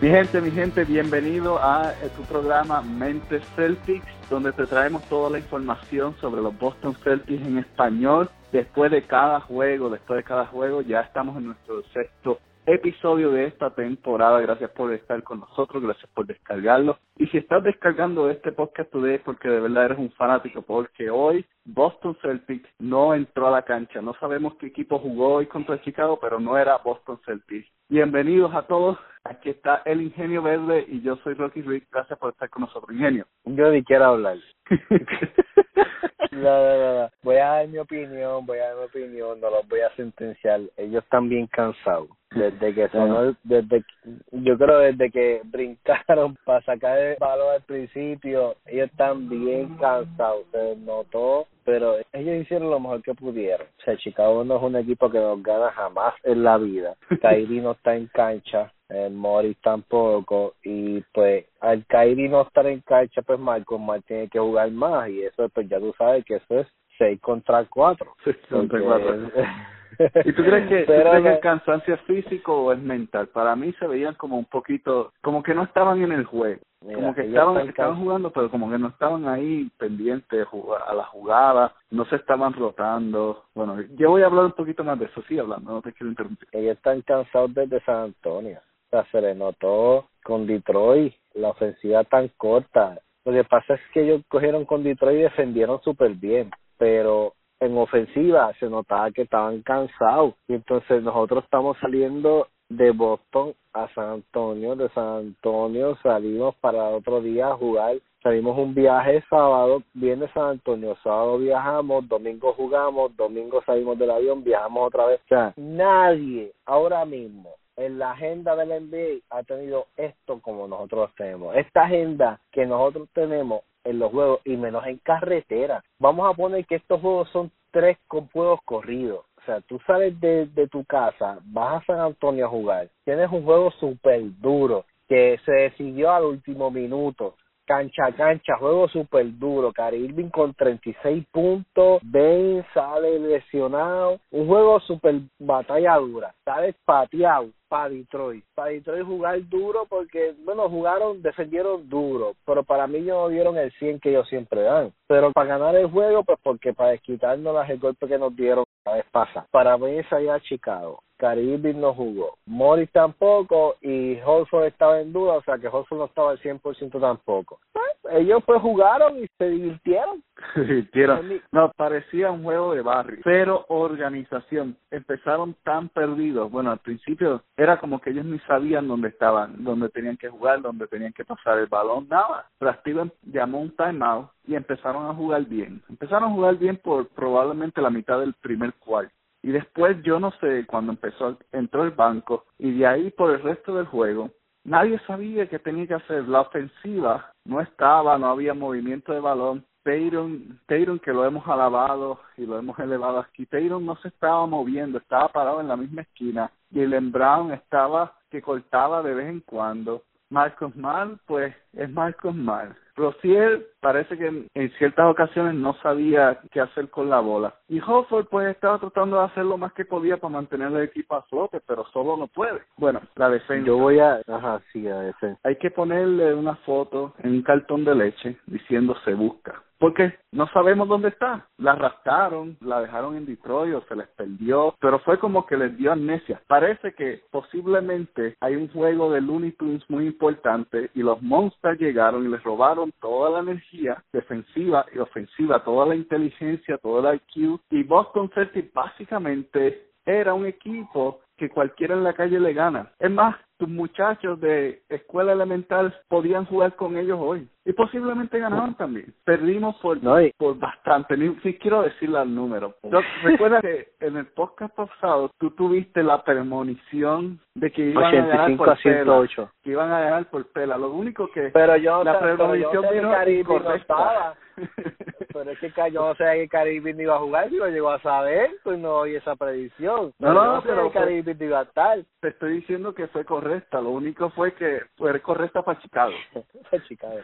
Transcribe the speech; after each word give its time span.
Mi 0.00 0.08
gente, 0.08 0.40
mi 0.40 0.50
gente, 0.50 0.86
bienvenido 0.86 1.58
a 1.58 1.92
tu 2.16 2.22
programa 2.22 2.80
Mente 2.80 3.38
Celtics, 3.54 4.06
donde 4.30 4.50
te 4.50 4.64
traemos 4.64 5.02
toda 5.10 5.28
la 5.28 5.38
información 5.38 6.16
sobre 6.22 6.40
los 6.40 6.58
Boston 6.58 6.94
Celtics 7.04 7.46
en 7.46 7.58
español. 7.58 8.30
Después 8.50 8.90
de 8.90 9.02
cada 9.02 9.40
juego, 9.40 9.90
después 9.90 10.16
de 10.16 10.24
cada 10.24 10.46
juego, 10.46 10.80
ya 10.80 11.00
estamos 11.02 11.36
en 11.36 11.48
nuestro 11.48 11.82
sexto 11.92 12.40
episodio 12.74 13.30
de 13.30 13.46
esta 13.46 13.70
temporada. 13.74 14.40
Gracias 14.40 14.70
por 14.70 14.92
estar 14.92 15.22
con 15.22 15.40
nosotros, 15.40 15.82
gracias 15.82 16.10
por 16.12 16.26
descargarlo. 16.26 16.98
Y 17.16 17.26
si 17.26 17.38
estás 17.38 17.62
descargando 17.64 18.30
este 18.30 18.52
podcast 18.52 18.90
today 18.90 19.16
es 19.16 19.20
porque 19.22 19.48
de 19.48 19.60
verdad 19.60 19.86
eres 19.86 19.98
un 19.98 20.10
fanático, 20.12 20.62
porque 20.62 21.10
hoy 21.10 21.44
Boston 21.64 22.16
Celtics 22.22 22.68
no 22.78 23.14
entró 23.14 23.48
a 23.48 23.50
la 23.50 23.62
cancha. 23.62 24.00
No 24.00 24.14
sabemos 24.14 24.54
qué 24.56 24.66
equipo 24.66 24.98
jugó 24.98 25.34
hoy 25.34 25.46
contra 25.46 25.80
Chicago, 25.82 26.18
pero 26.20 26.38
no 26.38 26.56
era 26.56 26.78
Boston 26.78 27.20
Celtics. 27.24 27.68
Bienvenidos 27.88 28.54
a 28.54 28.62
todos. 28.62 28.98
Aquí 29.24 29.50
está 29.50 29.82
el 29.84 30.00
Ingenio 30.00 30.42
Verde 30.42 30.86
y 30.88 31.02
yo 31.02 31.16
soy 31.16 31.34
Rocky 31.34 31.62
Rick. 31.62 31.88
Gracias 31.90 32.18
por 32.18 32.30
estar 32.30 32.48
con 32.48 32.62
nosotros, 32.62 32.90
Ingenio. 32.92 33.26
Yo 33.44 33.70
ni 33.70 33.84
quiero 33.84 34.06
hablar. 34.06 34.38
no, 36.30 36.40
no, 36.40 37.00
no, 37.02 37.10
Voy 37.22 37.36
a 37.36 37.46
dar 37.46 37.68
mi 37.68 37.78
opinión, 37.78 38.46
voy 38.46 38.58
a 38.58 38.68
dar 38.68 38.76
mi 38.76 38.84
opinión, 38.84 39.40
no 39.40 39.50
los 39.50 39.68
voy 39.68 39.80
a 39.80 39.94
sentenciar. 39.96 40.60
Ellos 40.76 41.04
están 41.04 41.28
bien 41.28 41.46
cansados. 41.48 42.08
Desde 42.32 42.74
que 42.74 42.88
sonó, 42.88 43.34
desde 43.42 43.84
yo 44.30 44.56
creo 44.56 44.78
desde 44.78 45.10
que 45.10 45.40
brincaron 45.44 46.36
para 46.44 46.62
sacar 46.62 46.98
el 46.98 47.16
balón 47.18 47.54
al 47.54 47.62
principio, 47.62 48.56
ellos 48.66 48.88
están 48.90 49.28
bien 49.28 49.76
cansados. 49.78 50.46
Se 50.52 50.76
notó 50.76 51.48
pero 51.70 51.98
ellos 52.12 52.42
hicieron 52.42 52.68
lo 52.68 52.80
mejor 52.80 53.00
que 53.00 53.14
pudieron. 53.14 53.64
O 53.64 53.82
sea, 53.84 53.96
Chicago 53.96 54.42
no 54.42 54.56
es 54.56 54.62
un 54.62 54.74
equipo 54.74 55.08
que 55.08 55.20
nos 55.20 55.40
gana 55.40 55.70
jamás 55.70 56.14
en 56.24 56.42
la 56.42 56.58
vida. 56.58 56.96
Kairi 57.22 57.60
no 57.60 57.72
está 57.72 57.94
en 57.94 58.08
cancha, 58.08 58.72
el 58.88 59.12
Morris 59.12 59.56
tampoco, 59.62 60.54
y 60.64 61.00
pues 61.12 61.46
al 61.60 61.86
Kairi 61.86 62.28
no 62.28 62.42
estar 62.42 62.66
en 62.66 62.80
cancha, 62.80 63.22
pues 63.22 63.38
Marco 63.38 63.78
Mar 63.78 64.02
tiene 64.02 64.28
que 64.28 64.40
jugar 64.40 64.70
más, 64.72 65.08
y 65.10 65.22
eso 65.22 65.48
pues 65.50 65.68
ya 65.68 65.78
tú 65.78 65.94
sabes 65.96 66.24
que 66.24 66.36
eso 66.36 66.60
es 66.60 66.66
6 66.98 67.20
contra 67.20 67.64
4. 67.64 68.14
6 68.24 68.36
contra 68.48 68.80
4. 68.80 69.30
¿Y 70.24 70.32
tú 70.32 70.42
crees 70.42 70.68
que, 70.68 71.28
el 71.28 71.40
cansancio 71.40 71.94
es 71.94 72.00
físico 72.02 72.54
o 72.54 72.72
es 72.72 72.78
mental? 72.78 73.28
Para 73.28 73.54
mí 73.54 73.72
se 73.78 73.86
veían 73.86 74.14
como 74.14 74.38
un 74.38 74.46
poquito, 74.46 75.12
como 75.20 75.42
que 75.42 75.54
no 75.54 75.64
estaban 75.64 76.02
en 76.02 76.12
el 76.12 76.24
juego. 76.24 76.60
como 76.80 77.14
que 77.14 77.22
estaban, 77.22 77.68
estaban 77.68 78.00
jugando, 78.00 78.30
pero 78.30 78.50
como 78.50 78.70
que 78.70 78.78
no 78.78 78.88
estaban 78.88 79.28
ahí 79.28 79.70
pendientes 79.78 80.46
a 80.86 80.94
la 80.94 81.04
jugada, 81.04 81.74
no 81.90 82.06
se 82.06 82.16
estaban 82.16 82.54
rotando. 82.54 83.44
Bueno, 83.54 83.76
yo 83.96 84.10
voy 84.10 84.22
a 84.22 84.26
hablar 84.26 84.46
un 84.46 84.52
poquito 84.52 84.84
más 84.84 84.98
de 84.98 85.04
eso, 85.06 85.22
sí, 85.28 85.38
hablando, 85.38 85.70
no 85.70 85.82
te 85.82 85.92
quiero 85.92 86.10
interrumpir. 86.10 86.48
Ellos 86.52 86.76
están 86.76 87.02
cansados 87.02 87.52
desde 87.54 87.80
San 87.84 88.04
Antonio. 88.04 88.58
O 88.86 88.90
sea, 88.90 89.04
se 89.12 89.20
le 89.20 89.34
notó 89.34 90.08
con 90.24 90.46
Detroit 90.46 91.14
la 91.34 91.50
ofensiva 91.50 92.04
tan 92.04 92.28
corta. 92.36 92.98
Lo 93.24 93.32
que 93.32 93.44
pasa 93.44 93.74
es 93.74 93.80
que 93.92 94.02
ellos 94.02 94.22
cogieron 94.28 94.64
con 94.64 94.82
Detroit 94.82 95.18
y 95.18 95.22
defendieron 95.22 95.80
súper 95.82 96.14
bien, 96.14 96.50
pero 96.78 97.34
en 97.60 97.76
ofensiva 97.76 98.52
se 98.58 98.68
notaba 98.68 99.10
que 99.10 99.22
estaban 99.22 99.62
cansados. 99.62 100.34
Y 100.48 100.54
entonces 100.54 101.02
nosotros 101.02 101.44
estamos 101.44 101.76
saliendo 101.80 102.48
de 102.70 102.92
Boston 102.92 103.52
a 103.72 103.88
San 103.94 104.10
Antonio, 104.10 104.76
de 104.76 104.88
San 104.90 105.16
Antonio 105.18 105.96
salimos 106.02 106.54
para 106.56 106.88
otro 106.88 107.20
día 107.20 107.48
a 107.48 107.56
jugar, 107.56 107.96
salimos 108.22 108.56
un 108.56 108.74
viaje 108.74 109.22
sábado, 109.28 109.82
viene 109.92 110.28
San 110.32 110.50
Antonio, 110.50 110.96
sábado 111.02 111.38
viajamos, 111.38 112.08
domingo 112.08 112.52
jugamos, 112.52 113.16
domingo 113.16 113.60
salimos 113.66 113.98
del 113.98 114.10
avión, 114.10 114.44
viajamos 114.44 114.86
otra 114.86 115.06
vez, 115.06 115.20
o 115.24 115.28
sea, 115.28 115.52
nadie 115.56 116.52
ahora 116.64 117.04
mismo 117.04 117.54
en 117.76 117.98
la 117.98 118.12
agenda 118.12 118.54
del 118.56 118.68
NBA 118.68 119.20
ha 119.30 119.42
tenido 119.42 119.86
esto 119.96 120.38
como 120.40 120.68
nosotros 120.68 121.10
tenemos. 121.16 121.56
Esta 121.56 121.82
agenda 121.82 122.38
que 122.52 122.66
nosotros 122.66 123.08
tenemos 123.14 123.62
en 123.90 123.98
los 123.98 124.10
juegos 124.10 124.40
y 124.44 124.56
menos 124.56 124.86
en 124.86 124.98
carretera. 124.98 125.82
Vamos 125.98 126.30
a 126.30 126.34
poner 126.34 126.64
que 126.66 126.76
estos 126.76 127.00
juegos 127.00 127.28
son 127.30 127.50
tres 127.70 127.98
juegos 128.32 128.60
corridos. 128.64 129.24
O 129.40 129.44
sea, 129.46 129.60
tú 129.62 129.78
sales 129.86 130.18
de, 130.20 130.46
de 130.46 130.68
tu 130.68 130.84
casa, 130.84 131.38
vas 131.44 131.82
a 131.82 131.86
San 131.86 132.00
Antonio 132.00 132.46
a 132.46 132.50
jugar, 132.50 132.88
tienes 133.04 133.30
un 133.30 133.44
juego 133.44 133.70
súper 133.72 134.20
duro 134.38 134.84
que 135.08 135.38
se 135.44 135.52
decidió 135.52 136.12
al 136.12 136.24
último 136.24 136.70
minuto 136.70 137.34
cancha 137.70 138.06
a 138.06 138.12
cancha, 138.12 138.56
juego 138.58 138.88
súper 138.88 139.38
duro. 139.38 139.72
Cari 139.72 139.98
Irving 139.98 140.28
con 140.30 140.52
36 140.54 141.24
puntos, 141.30 142.00
Ben 142.02 142.66
sale 142.74 143.16
lesionado, 143.20 144.18
un 144.32 144.48
juego 144.48 144.80
súper 144.80 145.20
batalla 145.38 145.94
dura, 145.98 146.34
sale 146.44 146.74
pateado 146.84 147.50
para 147.68 147.90
Detroit. 147.90 148.44
Para 148.56 148.70
Detroit 148.70 149.06
jugar 149.06 149.48
duro 149.48 149.86
porque, 149.88 150.34
bueno, 150.44 150.68
jugaron, 150.68 151.22
defendieron 151.22 151.88
duro, 151.88 152.34
pero 152.44 152.64
para 152.64 152.88
mí 152.88 153.02
no 153.02 153.28
dieron 153.28 153.56
el 153.56 153.70
100 153.78 154.00
que 154.00 154.10
ellos 154.10 154.28
siempre 154.28 154.62
dan. 154.62 154.92
Pero 155.06 155.30
para 155.30 155.50
ganar 155.56 155.76
el 155.76 155.88
juego, 155.88 156.24
pues 156.24 156.40
porque 156.42 156.74
para 156.74 156.90
desquitarnos 156.90 157.70
el 157.70 157.78
golpe 157.78 158.08
que 158.08 158.18
nos 158.18 158.34
dieron 158.34 158.64
la 158.84 158.94
vez 158.94 159.04
pasa. 159.12 159.46
Para 159.52 159.78
mí 159.78 159.96
es 159.96 160.12
allá 160.12 160.40
Chicago. 160.40 161.04
Caribe 161.20 161.74
no 161.74 161.92
jugó, 161.92 162.38
Morris 162.46 162.90
tampoco 162.92 163.76
y 163.82 164.18
Holford 164.24 164.64
estaba 164.64 165.00
en 165.00 165.12
duda, 165.12 165.34
o 165.34 165.42
sea 165.42 165.58
que 165.58 165.68
Holford 165.68 165.98
no 165.98 166.04
estaba 166.06 166.30
al 166.30 166.40
100% 166.40 166.98
tampoco. 166.98 167.60
Pues, 167.74 167.90
ellos 168.12 168.42
pues 168.46 168.60
jugaron 168.62 169.22
y 169.22 169.26
se 169.36 169.50
divirtieron. 169.50 170.24
Se 170.54 170.62
divirtieron. 170.62 171.42
No, 171.52 171.70
parecía 171.76 172.30
un 172.30 172.42
juego 172.42 172.74
de 172.74 172.80
barrio, 172.80 173.20
pero 173.22 173.66
organización. 173.68 174.76
Empezaron 174.90 175.54
tan 175.62 175.90
perdidos. 175.90 176.50
Bueno, 176.50 176.70
al 176.70 176.78
principio 176.78 177.42
era 177.56 177.78
como 177.78 178.00
que 178.00 178.10
ellos 178.10 178.24
ni 178.24 178.38
sabían 178.40 178.88
dónde 178.88 179.08
estaban, 179.08 179.62
dónde 179.62 179.90
tenían 179.90 180.16
que 180.16 180.30
jugar, 180.30 180.62
dónde 180.62 180.86
tenían 180.86 181.12
que 181.12 181.26
pasar 181.26 181.58
el 181.58 181.66
balón, 181.66 182.08
nada. 182.08 182.46
Pero 182.58 182.72
Steven 182.80 183.12
llamó 183.22 183.60
un 183.60 183.76
timeout 183.76 184.30
y 184.46 184.54
empezaron 184.54 185.06
a 185.06 185.14
jugar 185.14 185.44
bien. 185.44 185.82
Empezaron 185.90 186.30
a 186.30 186.34
jugar 186.34 186.56
bien 186.56 186.78
por 186.78 187.06
probablemente 187.08 187.82
la 187.82 187.90
mitad 187.90 188.18
del 188.18 188.32
primer 188.34 188.72
cuarto 188.74 189.12
y 189.42 189.50
después 189.50 190.02
yo 190.02 190.20
no 190.20 190.32
sé 190.40 190.66
cuando 190.66 190.92
empezó 190.92 191.38
entró 191.52 191.84
el 191.84 191.90
banco 191.90 192.44
y 192.58 192.78
de 192.78 192.86
ahí 192.86 193.10
por 193.10 193.30
el 193.30 193.42
resto 193.42 193.74
del 193.74 193.86
juego 193.86 194.30
nadie 194.64 194.98
sabía 195.06 195.48
qué 195.48 195.58
tenía 195.58 195.86
que 195.86 195.94
hacer. 195.94 196.28
La 196.28 196.42
ofensiva 196.42 197.32
no 197.44 197.60
estaba 197.60 198.18
no 198.18 198.28
había 198.28 198.54
movimiento 198.54 199.12
de 199.12 199.20
balón. 199.20 199.64
Tayron, 199.82 200.60
Tayron 200.66 200.98
que 200.98 201.12
lo 201.12 201.24
hemos 201.24 201.46
alabado 201.48 202.20
y 202.36 202.44
lo 202.44 202.58
hemos 202.58 202.78
elevado 202.78 203.18
aquí 203.18 203.46
Tayron 203.46 203.86
no 203.86 203.96
se 203.96 204.08
estaba 204.08 204.44
moviendo 204.46 204.98
estaba 204.98 205.28
parado 205.28 205.60
en 205.60 205.68
la 205.68 205.76
misma 205.76 206.02
esquina. 206.02 206.50
El 206.74 206.98
Brown 207.10 207.52
estaba 207.52 208.14
que 208.30 208.42
cortaba 208.42 209.02
de 209.02 209.14
vez 209.14 209.28
en 209.28 209.40
cuando. 209.40 210.04
Marcos 210.28 210.76
Mal 210.76 211.18
pues 211.26 211.54
es 211.72 211.90
Marcos 211.90 212.34
Mal 212.34 212.76
Rosier 213.00 213.66
parece 213.80 214.16
que 214.16 214.26
en, 214.26 214.70
ciertas 214.78 215.06
ocasiones 215.10 215.54
no 215.54 215.74
sabía 215.82 216.38
qué 216.52 216.60
hacer 216.60 216.90
con 216.90 217.08
la 217.08 217.20
bola. 217.20 217.54
Y 217.68 217.80
Hofford 217.80 218.26
pues 218.26 218.48
estaba 218.48 218.78
tratando 218.78 219.18
de 219.18 219.24
hacer 219.24 219.44
lo 219.44 219.56
más 219.56 219.72
que 219.72 219.84
podía 219.84 220.18
para 220.18 220.32
mantener 220.32 220.68
el 220.68 220.82
equipo 220.82 221.14
a 221.14 221.22
flote, 221.22 221.60
pero 221.66 221.84
solo 221.92 222.16
no 222.16 222.26
puede. 222.28 222.60
Bueno, 222.76 223.00
la 223.16 223.30
defensa. 223.30 223.66
Yo 223.66 223.78
voy 223.78 223.98
a... 223.98 224.20
Ajá, 224.28 224.60
sí, 224.72 224.86
a 224.86 225.00
defensa. 225.00 225.40
Hay 225.44 225.56
que 225.56 225.70
ponerle 225.70 226.34
una 226.34 226.56
foto 226.56 227.14
en 227.18 227.30
un 227.30 227.42
cartón 227.42 227.84
de 227.84 227.94
leche 227.94 228.36
diciendo 228.46 228.94
se 229.04 229.14
busca 229.14 229.62
porque 229.80 230.14
no 230.30 230.46
sabemos 230.48 230.86
dónde 230.88 231.08
está. 231.08 231.46
La 231.56 231.72
arrastraron, 231.72 232.56
la 232.60 232.82
dejaron 232.82 233.16
en 233.16 233.24
Detroit 233.24 233.74
o 233.74 233.82
se 233.88 233.96
les 233.96 234.06
perdió, 234.08 234.74
pero 234.78 234.98
fue 235.00 235.18
como 235.18 235.46
que 235.46 235.56
les 235.56 235.76
dio 235.78 235.90
amnesia. 235.90 236.40
Parece 236.46 236.92
que 236.92 237.22
posiblemente 237.30 238.36
hay 238.40 238.56
un 238.56 238.68
juego 238.68 239.10
de 239.10 239.22
Looney 239.22 239.52
Tunes 239.52 239.82
muy 239.88 240.06
importante 240.06 240.90
y 240.94 241.02
los 241.02 241.20
Monsters 241.22 241.80
llegaron 241.80 242.26
y 242.26 242.28
les 242.28 242.42
robaron 242.42 242.89
toda 243.00 243.30
la 243.30 243.38
energía 243.40 244.02
defensiva 244.12 244.86
y 244.94 244.98
ofensiva, 244.98 245.62
toda 245.64 245.86
la 245.86 245.94
inteligencia, 245.94 246.78
todo 246.78 247.08
el 247.08 247.16
IQ 247.16 247.60
y 247.70 247.82
Boston 247.82 248.30
Celtics 248.34 248.72
básicamente 248.72 249.90
era 250.04 250.34
un 250.34 250.46
equipo 250.46 251.20
que 251.36 251.48
cualquiera 251.48 251.94
en 251.94 252.04
la 252.04 252.12
calle 252.12 252.40
le 252.40 252.52
gana. 252.52 252.92
Es 252.98 253.10
más, 253.10 253.36
tus 253.60 253.68
muchachos 253.68 254.40
de 254.40 254.82
escuela 254.88 255.32
elemental 255.32 255.94
podían 256.08 256.46
jugar 256.46 256.76
con 256.76 256.96
ellos 256.96 257.18
hoy 257.20 257.46
y 257.66 257.74
posiblemente 257.74 258.38
ganaban 258.38 258.74
también. 258.74 259.12
Perdimos 259.22 259.76
por, 259.76 259.98
por 260.38 260.58
bastante, 260.58 261.14
ni, 261.16 261.34
quiero 261.58 261.82
decirle 261.82 262.18
al 262.18 262.34
número. 262.34 262.74
recuerda 263.22 263.60
que 263.60 263.88
en 264.00 264.16
el 264.16 264.26
podcast 264.28 264.74
pasado 264.74 265.30
tú 265.38 265.50
tuviste 265.50 266.02
la 266.02 266.24
premonición 266.24 267.38
de 267.54 267.70
que 267.70 267.90
iban 267.90 268.04
a 268.04 268.26
ganar 268.26 268.56
por 268.56 268.78
pela, 268.82 269.28
que 269.62 269.70
iban 269.70 269.92
a 269.92 270.00
ganar 270.00 270.30
por 270.30 270.46
pela. 270.52 270.78
Lo 270.78 270.90
único 270.90 271.30
que 271.30 271.50
pero 271.52 271.76
yo, 271.76 272.02
la 272.02 272.18
premonición 272.18 272.84
vino 272.90 273.30
incorrecta. 273.30 274.34
pero 275.32 275.50
es 275.50 275.58
que 275.58 275.72
yo 275.92 276.08
no 276.08 276.14
sé 276.14 276.24
que 276.34 276.48
Caribe 276.48 276.92
no 276.92 277.02
iba 277.02 277.16
a 277.16 277.20
jugar, 277.20 277.48
si 277.48 277.56
lo 277.56 277.68
llegó 277.68 277.90
a 277.90 278.00
saber, 278.00 278.50
pues 278.62 278.78
no 278.78 278.96
oí 278.96 279.14
esa 279.14 279.36
predicción. 279.36 280.12
No, 280.18 280.32
no, 280.32 280.56
no 280.56 280.62
pero 280.62 280.90
Caribe 280.90 281.34
no 281.34 281.44
iba 281.44 281.60
a 281.60 281.64
estar. 281.64 281.98
Te 282.20 282.28
estoy 282.28 282.54
diciendo 282.54 282.94
que 282.94 283.06
fue 283.08 283.24
correcta, 283.50 283.80
lo 283.80 283.90
único 283.90 284.30
fue 284.30 284.52
que 284.54 284.82
fue 284.96 285.20
correcta 285.20 285.62
para 285.62 285.80
Chicago. 285.80 286.12
para 286.70 286.84
Chicago. 286.84 287.18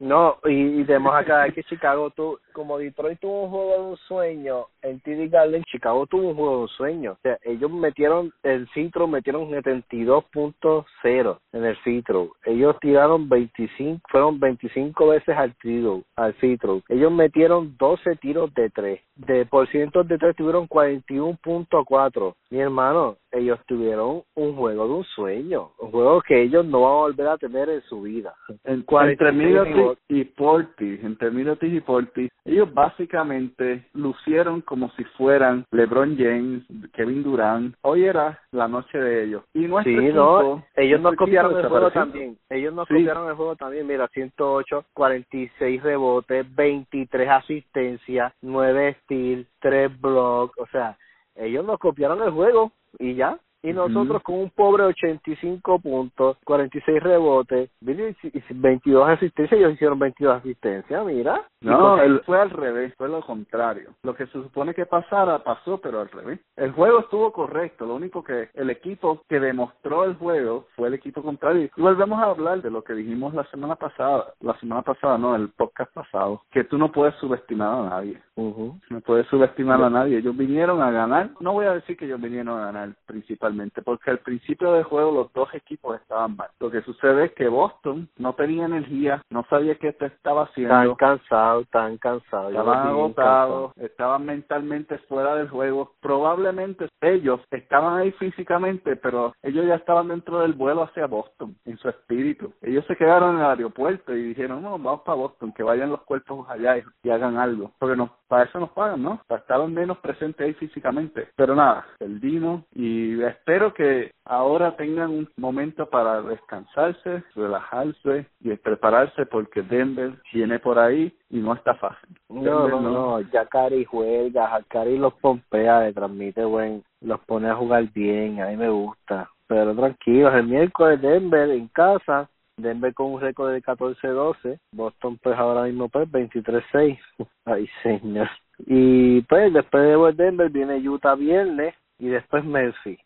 No, 0.00 0.38
y, 0.46 0.52
y 0.52 0.84
debemos 0.84 1.14
aclarar 1.14 1.52
que 1.52 1.62
Chicago, 1.64 2.08
tú, 2.08 2.38
como 2.54 2.78
Detroit 2.78 3.20
tuvo 3.20 3.44
un 3.44 3.50
juego 3.50 3.72
de 3.72 3.80
un 3.90 3.96
sueño, 3.98 4.66
en 4.80 4.98
TD 5.00 5.28
Garden, 5.30 5.62
Chicago 5.64 6.06
tuvo 6.06 6.30
un 6.30 6.34
juego 6.34 6.56
de 6.56 6.62
un 6.62 6.68
sueño. 6.68 7.12
O 7.12 7.18
sea, 7.22 7.38
ellos 7.42 7.70
metieron 7.70 8.32
el 8.42 8.66
citro, 8.70 9.06
metieron 9.06 9.50
72.0 9.50 11.38
en 11.52 11.64
el 11.64 11.76
citro. 11.84 12.32
Ellos 12.46 12.76
tiraron 12.80 13.28
25, 13.28 14.00
fueron 14.10 14.40
25 14.40 15.08
veces 15.08 15.36
al 15.36 15.54
tiro, 15.56 16.02
al 16.16 16.34
citro. 16.40 16.80
Ellos 16.88 17.12
metieron 17.12 17.76
12 17.76 18.16
tiros 18.16 18.54
de 18.54 18.70
3. 18.70 19.02
De 19.16 19.44
por 19.44 19.68
ciento 19.68 20.02
de 20.02 20.16
3 20.16 20.34
tuvieron 20.34 20.66
41.4. 20.66 22.34
Mi 22.48 22.60
hermano, 22.60 23.18
ellos 23.32 23.58
tuvieron 23.66 24.22
un 24.34 24.56
juego 24.56 24.86
de 24.86 24.94
un 24.94 25.04
sueño, 25.04 25.70
un 25.78 25.90
juego 25.90 26.20
que 26.22 26.42
ellos 26.42 26.64
no 26.66 26.82
van 26.82 26.92
a 26.92 26.96
volver 26.96 27.28
a 27.28 27.38
tener 27.38 27.68
en 27.68 27.82
su 27.82 28.02
vida. 28.02 28.34
En, 28.64 28.84
entre 28.88 29.32
Middleton 29.32 29.96
y 30.08 30.24
Portis, 30.24 31.02
entre 31.04 31.30
y 31.68 31.80
Portis, 31.80 32.30
ellos 32.44 32.72
básicamente 32.72 33.86
lucieron 33.94 34.60
como 34.62 34.90
si 34.92 35.04
fueran 35.04 35.64
LeBron 35.70 36.16
James, 36.16 36.64
Kevin 36.92 37.22
Durant. 37.22 37.74
Hoy 37.82 38.04
era 38.04 38.40
la 38.52 38.68
noche 38.68 38.98
de 38.98 39.24
ellos. 39.24 39.44
Y 39.54 39.60
nuestro 39.60 40.00
sí, 40.00 40.08
no, 40.12 40.64
ellos 40.76 41.00
no 41.00 41.14
copiaron 41.14 41.56
el 41.56 41.68
juego 41.68 41.90
también. 41.90 42.36
Ellos 42.48 42.74
no 42.74 42.86
copiaron 42.86 43.28
el 43.28 43.34
juego 43.34 43.56
también. 43.56 43.86
Mira, 43.86 44.08
108, 44.08 44.84
46 44.92 45.82
rebotes, 45.82 46.54
23 46.54 47.28
asistencias, 47.28 48.32
9 48.42 48.96
steals, 49.04 49.46
3 49.60 50.00
blocks, 50.00 50.58
o 50.58 50.66
sea, 50.66 50.96
ellos 51.34 51.64
nos 51.64 51.78
copiaron 51.78 52.22
el 52.22 52.30
juego 52.30 52.72
y 52.98 53.14
ya. 53.14 53.38
Y 53.62 53.72
nosotros 53.72 54.22
con 54.22 54.36
un 54.36 54.50
pobre 54.50 54.84
85 54.84 55.78
puntos, 55.80 56.38
46 56.44 57.02
rebotes, 57.02 57.70
22 57.80 59.08
asistencias, 59.08 59.58
ellos 59.58 59.74
hicieron 59.74 59.98
22 59.98 60.38
asistencias, 60.38 61.04
mira. 61.04 61.42
No, 61.60 61.98
fue 62.24 62.40
al 62.40 62.50
revés, 62.50 62.94
fue 62.96 63.08
lo 63.08 63.20
contrario. 63.20 63.90
Lo 64.02 64.14
que 64.14 64.26
se 64.26 64.32
supone 64.32 64.72
que 64.72 64.86
pasara, 64.86 65.40
pasó, 65.40 65.78
pero 65.78 66.00
al 66.00 66.08
revés. 66.08 66.40
El 66.56 66.72
juego 66.72 67.00
estuvo 67.00 67.32
correcto, 67.32 67.84
lo 67.84 67.96
único 67.96 68.24
que 68.24 68.48
el 68.54 68.70
equipo 68.70 69.22
que 69.28 69.40
demostró 69.40 70.04
el 70.04 70.14
juego 70.14 70.66
fue 70.76 70.88
el 70.88 70.94
equipo 70.94 71.22
contrario. 71.22 71.68
Y 71.76 71.80
volvemos 71.80 72.18
a 72.20 72.30
hablar 72.30 72.62
de 72.62 72.70
lo 72.70 72.82
que 72.82 72.94
dijimos 72.94 73.34
la 73.34 73.44
semana 73.50 73.76
pasada, 73.76 74.32
la 74.40 74.58
semana 74.58 74.82
pasada, 74.82 75.18
no, 75.18 75.36
el 75.36 75.50
podcast 75.50 75.92
pasado, 75.92 76.42
que 76.50 76.64
tú 76.64 76.78
no 76.78 76.90
puedes 76.90 77.14
subestimar 77.16 77.86
a 77.86 77.90
nadie. 77.90 78.20
No 78.36 79.00
puedes 79.04 79.26
subestimar 79.26 79.82
a 79.82 79.90
nadie. 79.90 80.18
Ellos 80.18 80.36
vinieron 80.36 80.80
a 80.80 80.90
ganar, 80.90 81.30
no 81.40 81.52
voy 81.52 81.66
a 81.66 81.74
decir 81.74 81.96
que 81.96 82.06
ellos 82.06 82.20
vinieron 82.20 82.58
a 82.58 82.66
ganar 82.66 82.94
principalmente, 83.06 83.49
porque 83.84 84.10
al 84.10 84.18
principio 84.18 84.72
del 84.72 84.84
juego 84.84 85.12
los 85.12 85.32
dos 85.32 85.52
equipos 85.54 86.00
estaban 86.00 86.36
mal. 86.36 86.48
Lo 86.58 86.70
que 86.70 86.82
sucede 86.82 87.26
es 87.26 87.32
que 87.32 87.48
Boston 87.48 88.08
no 88.18 88.34
tenía 88.34 88.66
energía, 88.66 89.22
no 89.30 89.44
sabía 89.48 89.76
qué 89.76 89.96
estaba 89.98 90.44
haciendo. 90.44 90.92
Están 90.92 90.94
cansados, 90.96 91.64
están 91.64 91.98
cansados. 91.98 92.50
Estaban 92.50 92.88
agotados, 92.88 93.72
estaban 93.76 94.26
mentalmente 94.26 94.98
fuera 95.08 95.34
del 95.34 95.48
juego. 95.48 95.92
Probablemente 96.00 96.88
ellos 97.00 97.40
estaban 97.50 97.98
ahí 97.98 98.12
físicamente, 98.12 98.96
pero 98.96 99.34
ellos 99.42 99.66
ya 99.66 99.76
estaban 99.76 100.08
dentro 100.08 100.40
del 100.40 100.52
vuelo 100.52 100.82
hacia 100.82 101.06
Boston, 101.06 101.56
en 101.64 101.78
su 101.78 101.88
espíritu. 101.88 102.52
Ellos 102.62 102.84
se 102.86 102.96
quedaron 102.96 103.36
en 103.36 103.40
el 103.40 103.50
aeropuerto 103.50 104.14
y 104.14 104.22
dijeron, 104.22 104.62
no, 104.62 104.72
vamos 104.72 105.02
para 105.02 105.16
Boston, 105.16 105.52
que 105.52 105.62
vayan 105.62 105.90
los 105.90 106.02
cuerpos 106.02 106.48
allá 106.48 106.78
y, 106.78 106.82
y 107.02 107.10
hagan 107.10 107.36
algo. 107.36 107.72
Porque 107.78 107.96
no, 107.96 108.10
para 108.28 108.44
eso 108.44 108.60
nos 108.60 108.70
pagan, 108.70 109.02
¿no? 109.02 109.20
Para 109.26 109.40
estar 109.40 109.60
menos 109.68 109.98
presentes 109.98 110.46
ahí 110.46 110.54
físicamente. 110.54 111.28
Pero 111.36 111.54
nada, 111.54 111.86
perdimos 111.98 112.64
y 112.74 113.14
espero 113.40 113.72
que 113.72 114.12
ahora 114.24 114.76
tengan 114.76 115.10
un 115.10 115.28
momento 115.36 115.86
para 115.86 116.20
descansarse, 116.22 117.24
relajarse 117.34 118.26
y 118.40 118.54
prepararse 118.56 119.26
porque 119.26 119.62
Denver 119.62 120.12
viene 120.32 120.58
por 120.58 120.78
ahí 120.78 121.12
y 121.30 121.38
no 121.38 121.54
está 121.54 121.74
fácil. 121.74 122.16
No, 122.28 122.68
no, 122.68 122.80
no, 122.80 123.20
ya 123.32 123.46
Cari 123.46 123.84
juega, 123.84 124.60
Cari 124.68 124.98
los 124.98 125.14
pompea, 125.14 125.80
le 125.80 125.92
transmite 125.92 126.44
buen, 126.44 126.84
los 127.00 127.20
pone 127.20 127.48
a 127.48 127.56
jugar 127.56 127.90
bien, 127.92 128.40
a 128.40 128.48
mí 128.48 128.56
me 128.56 128.68
gusta. 128.68 129.30
Pero 129.46 129.74
tranquilos, 129.74 130.34
el 130.34 130.46
miércoles 130.46 131.00
Denver 131.00 131.50
en 131.50 131.68
casa, 131.68 132.28
Denver 132.56 132.94
con 132.94 133.14
un 133.14 133.20
récord 133.20 133.52
de 133.52 133.62
14-12, 133.62 134.58
Boston 134.72 135.18
pues 135.22 135.36
ahora 135.36 135.64
mismo 135.64 135.88
pues 135.88 136.08
23-6. 136.10 136.98
Ay, 137.46 137.68
señor. 137.82 138.28
Y 138.66 139.22
pues 139.22 139.52
después 139.52 139.82
de 139.82 140.24
Denver 140.24 140.50
viene 140.50 140.76
Utah 140.86 141.14
viernes 141.14 141.74
y 141.98 142.08
después 142.08 142.44
Memphis. 142.44 142.98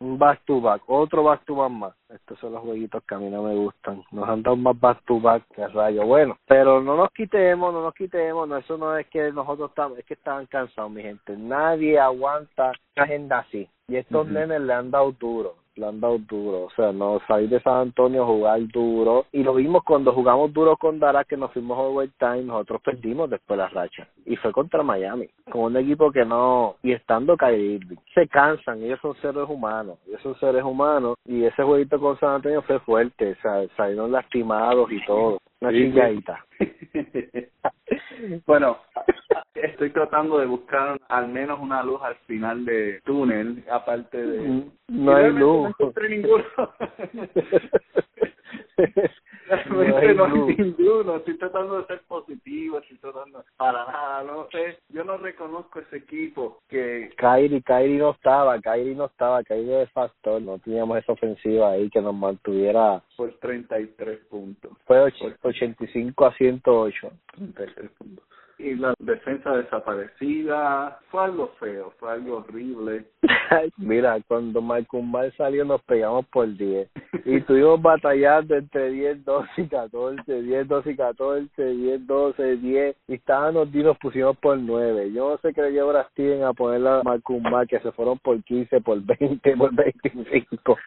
Un 0.00 0.16
back 0.16 0.44
to 0.44 0.60
back, 0.60 0.82
otro 0.86 1.24
back 1.24 1.44
to 1.44 1.56
back 1.56 1.70
más. 1.70 1.92
Estos 2.08 2.38
son 2.38 2.52
los 2.52 2.62
jueguitos 2.62 3.02
que 3.02 3.14
a 3.16 3.18
mí 3.18 3.28
no 3.28 3.42
me 3.42 3.54
gustan. 3.56 4.02
Nos 4.12 4.28
han 4.28 4.42
dado 4.42 4.56
más 4.56 4.78
back 4.78 5.04
to 5.04 5.20
back 5.20 5.42
que 5.54 5.66
rayo. 5.66 6.06
Bueno, 6.06 6.38
pero 6.46 6.80
no 6.80 6.96
nos 6.96 7.10
quitemos, 7.10 7.72
no 7.72 7.82
nos 7.82 7.94
quitemos. 7.94 8.48
No, 8.48 8.56
eso 8.56 8.78
no 8.78 8.96
es 8.96 9.08
que 9.08 9.32
nosotros 9.32 9.70
estamos, 9.70 9.98
es 9.98 10.04
que 10.04 10.14
estaban 10.14 10.46
cansados, 10.46 10.90
mi 10.90 11.02
gente. 11.02 11.36
Nadie 11.36 11.98
aguanta 11.98 12.72
una 12.96 13.04
agenda 13.04 13.38
así. 13.40 13.68
Y 13.88 13.96
estos 13.96 14.28
nenes 14.28 14.60
le 14.60 14.72
han 14.72 14.90
dado 14.90 15.10
duro 15.12 15.56
le 15.78 15.86
han 15.86 16.00
dado 16.00 16.18
duro, 16.18 16.64
o 16.64 16.70
sea, 16.70 16.92
no 16.92 17.20
salir 17.26 17.48
de 17.48 17.60
San 17.60 17.88
Antonio 17.88 18.26
jugar 18.26 18.60
duro 18.68 19.26
y 19.32 19.42
lo 19.42 19.54
vimos 19.54 19.82
cuando 19.84 20.12
jugamos 20.12 20.52
duro 20.52 20.76
con 20.76 20.98
Dara 20.98 21.24
que 21.24 21.36
nos 21.36 21.52
fuimos 21.52 21.78
overtime, 21.78 22.42
nosotros 22.42 22.82
perdimos 22.82 23.30
después 23.30 23.58
la 23.58 23.68
racha 23.68 24.08
y 24.26 24.36
fue 24.36 24.52
contra 24.52 24.82
Miami, 24.82 25.28
con 25.50 25.62
un 25.62 25.76
equipo 25.76 26.10
que 26.10 26.24
no, 26.24 26.76
y 26.82 26.92
estando 26.92 27.36
Kyrie 27.36 27.80
se 28.14 28.28
cansan, 28.28 28.82
ellos 28.82 28.98
son 29.00 29.14
seres 29.16 29.48
humanos, 29.48 29.98
ellos 30.06 30.20
son 30.22 30.38
seres 30.38 30.64
humanos 30.64 31.16
y 31.24 31.44
ese 31.44 31.62
jueguito 31.62 31.98
con 31.98 32.18
San 32.18 32.36
Antonio 32.36 32.62
fue 32.62 32.78
fuerte, 32.80 33.32
o 33.32 33.42
sea, 33.42 33.68
salieron 33.76 34.12
lastimados 34.12 34.90
y 34.90 35.04
todo, 35.06 35.38
una 35.60 35.70
chilladita. 35.70 36.44
bueno, 38.46 38.78
estoy 39.62 39.90
tratando 39.90 40.38
de 40.38 40.46
buscar 40.46 40.98
al 41.08 41.28
menos 41.28 41.58
una 41.60 41.82
luz 41.82 42.00
al 42.02 42.16
final 42.26 42.64
de 42.64 43.00
túnel, 43.04 43.64
aparte 43.70 44.24
de... 44.24 44.64
No 44.88 45.14
hay 45.14 45.32
luz. 45.32 45.62
No 45.62 45.68
encontré 45.68 46.08
ninguno. 46.08 46.44
Realmente 49.48 50.14
no 50.14 50.24
hay, 50.24 50.56
ninguno, 50.56 51.16
estoy 51.16 51.38
tratando 51.38 51.80
de 51.80 51.86
ser 51.86 52.02
positivo, 52.02 52.78
estoy 52.78 52.98
tratando 52.98 53.44
para 53.56 53.84
nada, 53.86 54.22
no 54.22 54.46
sé, 54.50 54.78
yo 54.90 55.04
no 55.04 55.16
reconozco 55.16 55.80
ese 55.80 55.96
equipo 55.96 56.60
que... 56.68 57.10
Kairi, 57.16 57.62
Kairi 57.62 57.96
no 57.96 58.10
estaba, 58.10 58.60
Kairi 58.60 58.94
no 58.94 59.06
estaba, 59.06 59.42
Kairi 59.42 59.72
es 59.72 59.90
factor, 59.92 60.40
no 60.42 60.58
teníamos 60.58 60.98
esa 60.98 61.12
ofensiva 61.12 61.72
ahí 61.72 61.88
que 61.90 62.00
nos 62.00 62.14
mantuviera... 62.14 63.02
Por 63.16 63.32
33 63.38 64.20
puntos. 64.26 64.72
Fue 64.84 65.00
85 65.42 66.26
a 66.26 66.34
108. 66.34 67.10
33 67.54 67.90
puntos 67.92 68.28
y 68.58 68.74
la 68.74 68.94
defensa 68.98 69.56
desaparecida. 69.56 70.98
Fue 71.10 71.24
algo 71.24 71.48
feo, 71.60 71.92
fue 71.98 72.12
algo 72.12 72.38
horrible. 72.38 73.04
Mira, 73.76 74.18
cuando 74.26 74.60
Michael 74.60 75.04
Mal 75.04 75.32
salió 75.36 75.64
nos 75.64 75.82
pegamos 75.82 76.26
por 76.26 76.48
10 76.56 76.88
y 77.24 77.36
estuvimos 77.36 77.80
batallando 77.80 78.56
entre 78.56 78.90
10, 78.90 79.24
12 79.24 79.48
y 79.56 79.68
14, 79.68 80.42
10, 80.42 80.68
12 80.68 80.90
y 80.90 80.96
14, 80.96 81.64
10, 81.64 82.06
12, 82.06 82.56
10 82.56 82.96
y 83.08 83.14
estábamos 83.14 83.68
y 83.72 83.78
nos 83.78 83.98
pusimos 83.98 84.36
por 84.38 84.58
9. 84.58 85.12
Yo 85.12 85.30
no 85.30 85.38
sé 85.38 85.54
qué 85.54 85.62
le 85.62 85.72
llevó 85.72 85.90
a 85.90 86.08
Steven 86.10 86.42
a 86.44 86.52
poner 86.52 86.86
a 86.86 87.02
Michael 87.04 87.42
Mal 87.42 87.66
que 87.68 87.80
se 87.80 87.92
fueron 87.92 88.18
por 88.18 88.42
15, 88.42 88.80
por 88.80 89.00
20, 89.02 89.56
por 89.56 89.74
25. 89.74 90.78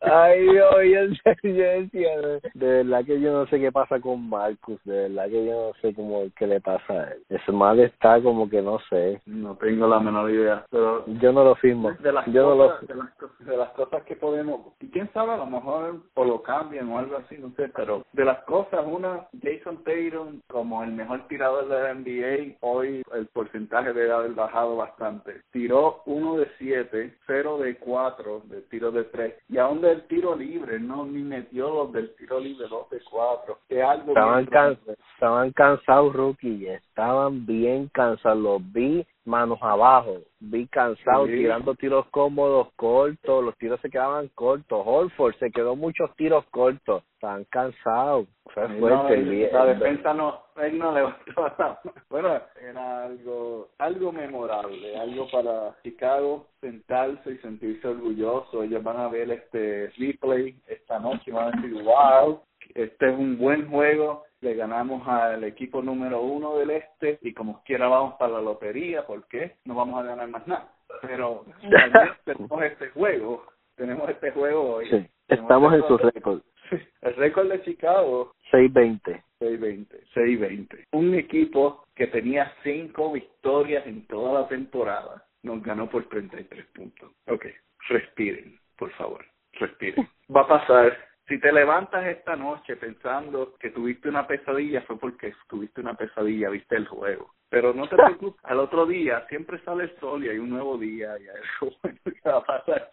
Ay 0.00 0.42
Dios, 0.42 1.20
yo, 1.42 1.52
decía, 1.52 2.20
de 2.54 2.66
verdad 2.66 3.04
que 3.04 3.20
yo 3.20 3.32
no 3.32 3.46
sé 3.46 3.60
qué 3.60 3.70
pasa 3.70 4.00
con 4.00 4.28
Marcus, 4.28 4.80
de 4.84 5.08
verdad 5.08 5.26
que 5.26 5.46
yo 5.46 5.52
no 5.52 5.80
sé 5.80 5.94
cómo 5.94 6.22
qué 6.36 6.46
le 6.46 6.60
pasa 6.60 7.01
sea, 7.28 7.54
mal 7.54 7.80
está 7.80 8.20
como 8.22 8.48
que 8.48 8.62
no 8.62 8.78
sé. 8.90 9.20
No 9.26 9.56
tengo 9.56 9.86
la 9.86 10.00
menor 10.00 10.30
idea, 10.30 10.64
pero 10.70 11.04
yo 11.06 11.32
no 11.32 11.44
lo 11.44 11.54
firmo. 11.56 11.92
De 11.92 12.12
las, 12.12 12.26
yo 12.26 12.56
cosas, 12.56 12.86
de, 12.86 12.94
las, 12.94 13.08
de 13.40 13.56
las 13.56 13.70
cosas 13.70 14.02
que 14.04 14.16
podemos, 14.16 14.60
y 14.80 14.88
quién 14.88 15.10
sabe, 15.12 15.32
a 15.32 15.36
lo 15.36 15.46
mejor 15.46 16.00
o 16.14 16.24
lo 16.24 16.42
cambian 16.42 16.88
o 16.90 16.98
algo 16.98 17.16
así, 17.16 17.36
no 17.38 17.50
sé, 17.56 17.68
pero 17.74 18.04
de 18.12 18.24
las 18.24 18.42
cosas, 18.44 18.84
una, 18.86 19.26
Jason 19.42 19.82
Tatum 19.84 20.40
como 20.48 20.82
el 20.82 20.92
mejor 20.92 21.26
tirador 21.28 21.68
de 21.68 21.82
la 21.82 21.94
NBA, 21.94 22.56
hoy 22.60 23.02
el 23.14 23.26
porcentaje 23.26 23.92
debe 23.92 24.12
haber 24.12 24.32
bajado 24.32 24.76
bastante. 24.76 25.42
Tiró 25.50 26.02
uno 26.06 26.36
de 26.36 26.48
siete, 26.58 27.16
cero 27.26 27.58
de 27.58 27.76
cuatro 27.76 28.42
de 28.44 28.62
tiro 28.62 28.90
de 28.90 29.04
tres, 29.04 29.34
y 29.48 29.58
aún 29.58 29.80
del 29.80 30.06
tiro 30.06 30.36
libre, 30.36 30.78
no 30.78 31.04
ni 31.04 31.22
metió 31.22 31.70
los 31.70 31.92
del 31.92 32.14
tiro 32.16 32.40
libre, 32.40 32.66
dos 32.68 32.88
de 32.90 33.00
cuatro. 33.10 33.58
Es 33.68 33.82
algo 33.82 34.12
estaban, 34.12 34.78
estaban 35.14 35.52
cansados, 35.52 36.14
rookie, 36.14 36.66
estaban 36.92 37.46
bien 37.46 37.88
cansados, 37.88 38.38
los 38.38 38.72
vi 38.72 39.06
manos 39.24 39.58
abajo, 39.62 40.18
vi 40.40 40.66
cansado 40.66 41.24
tirando 41.24 41.74
tiros 41.74 42.04
cómodos, 42.10 42.68
cortos, 42.76 43.42
los 43.42 43.56
tiros 43.56 43.80
se 43.80 43.88
quedaban 43.88 44.28
cortos, 44.34 44.82
Holford 44.84 45.34
se 45.36 45.50
quedó 45.50 45.74
muchos 45.74 46.14
tiros 46.16 46.44
cortos, 46.50 47.02
están 47.14 47.44
cansados, 47.44 48.26
fue 48.52 48.68
fuerte. 48.78 49.50
la 49.50 49.64
defensa 49.64 50.12
no, 50.12 50.42
él 50.56 50.78
no 50.78 50.92
levantó 50.92 51.22
Bueno, 52.10 52.38
era 52.60 53.04
algo, 53.04 53.68
algo 53.78 54.12
memorable, 54.12 54.94
algo 54.98 55.30
para 55.30 55.74
Chicago 55.82 56.46
sentarse 56.60 57.32
y 57.32 57.38
sentirse 57.38 57.88
orgulloso, 57.88 58.64
ellos 58.64 58.82
van 58.82 58.98
a 58.98 59.08
ver 59.08 59.30
este 59.30 59.90
replay 59.96 60.60
esta 60.66 60.98
noche 60.98 61.22
y 61.28 61.30
van 61.30 61.48
a 61.48 61.62
decir, 61.62 61.82
wow, 61.82 62.42
este 62.74 63.10
es 63.10 63.18
un 63.18 63.38
buen 63.38 63.70
juego, 63.70 64.24
le 64.42 64.54
ganamos 64.54 65.06
al 65.06 65.44
equipo 65.44 65.80
número 65.82 66.20
uno 66.20 66.56
del 66.56 66.70
este 66.70 67.18
y 67.22 67.32
como 67.32 67.62
quiera 67.62 67.88
vamos 67.88 68.14
para 68.18 68.34
la 68.34 68.40
lotería, 68.40 69.06
porque 69.06 69.56
no 69.64 69.74
vamos 69.74 70.02
a 70.02 70.06
ganar 70.06 70.28
más 70.28 70.46
nada. 70.46 70.74
Pero 71.00 71.46
tenemos 72.24 72.62
este 72.62 72.88
juego, 72.90 73.46
tenemos 73.76 74.08
este 74.10 74.32
juego 74.32 74.74
hoy. 74.74 74.90
Sí, 74.90 75.06
estamos 75.28 75.72
en 75.72 75.86
su 75.86 75.96
récord. 75.96 76.40
El 77.02 77.16
récord 77.16 77.50
de 77.50 77.62
Chicago. 77.62 78.34
6-20. 78.50 79.22
6-20, 79.40 79.86
6-20. 80.14 80.86
Un 80.92 81.14
equipo 81.14 81.84
que 81.94 82.08
tenía 82.08 82.52
cinco 82.62 83.12
victorias 83.12 83.86
en 83.86 84.06
toda 84.06 84.40
la 84.42 84.48
temporada 84.48 85.24
nos 85.42 85.62
ganó 85.62 85.88
por 85.88 86.08
33 86.08 86.66
puntos. 86.66 87.10
Ok, 87.26 87.46
respiren, 87.88 88.58
por 88.76 88.90
favor, 88.92 89.24
respiren. 89.52 90.08
Va 90.34 90.42
a 90.42 90.48
pasar 90.48 90.96
si 91.28 91.38
te 91.38 91.52
levantas 91.52 92.04
esta 92.06 92.36
noche 92.36 92.76
pensando 92.76 93.54
que 93.58 93.70
tuviste 93.70 94.08
una 94.08 94.26
pesadilla, 94.26 94.82
fue 94.82 94.98
porque 94.98 95.32
tuviste 95.48 95.80
una 95.80 95.94
pesadilla, 95.94 96.50
viste 96.50 96.76
el 96.76 96.86
juego. 96.86 97.34
Pero 97.48 97.72
no 97.72 97.88
te 97.88 97.96
preocupes, 97.96 98.44
al 98.44 98.58
otro 98.58 98.86
día 98.86 99.26
siempre 99.28 99.62
sale 99.64 99.84
el 99.84 99.98
sol 100.00 100.24
y 100.24 100.28
hay 100.28 100.38
un 100.38 100.50
nuevo 100.50 100.76
día 100.78 101.16
y 101.18 101.22
hay 101.22 101.36
algo 101.60 101.76
bueno 101.82 101.98
que 102.04 102.28
va 102.28 102.38
a 102.38 102.44
pasar. 102.44 102.90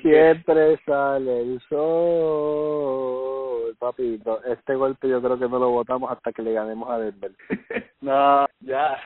Siempre 0.00 0.78
sale 0.86 1.42
el 1.42 1.60
sol, 1.68 2.96
papito. 3.78 4.42
Este 4.44 4.74
golpe 4.76 5.10
yo 5.10 5.20
creo 5.20 5.38
que 5.38 5.46
no 5.46 5.58
lo 5.58 5.68
votamos 5.70 6.10
hasta 6.10 6.32
que 6.32 6.40
le 6.40 6.54
ganemos 6.54 6.88
a 6.88 6.98
Denver. 6.98 7.32
no, 8.00 8.46
ya. 8.60 8.96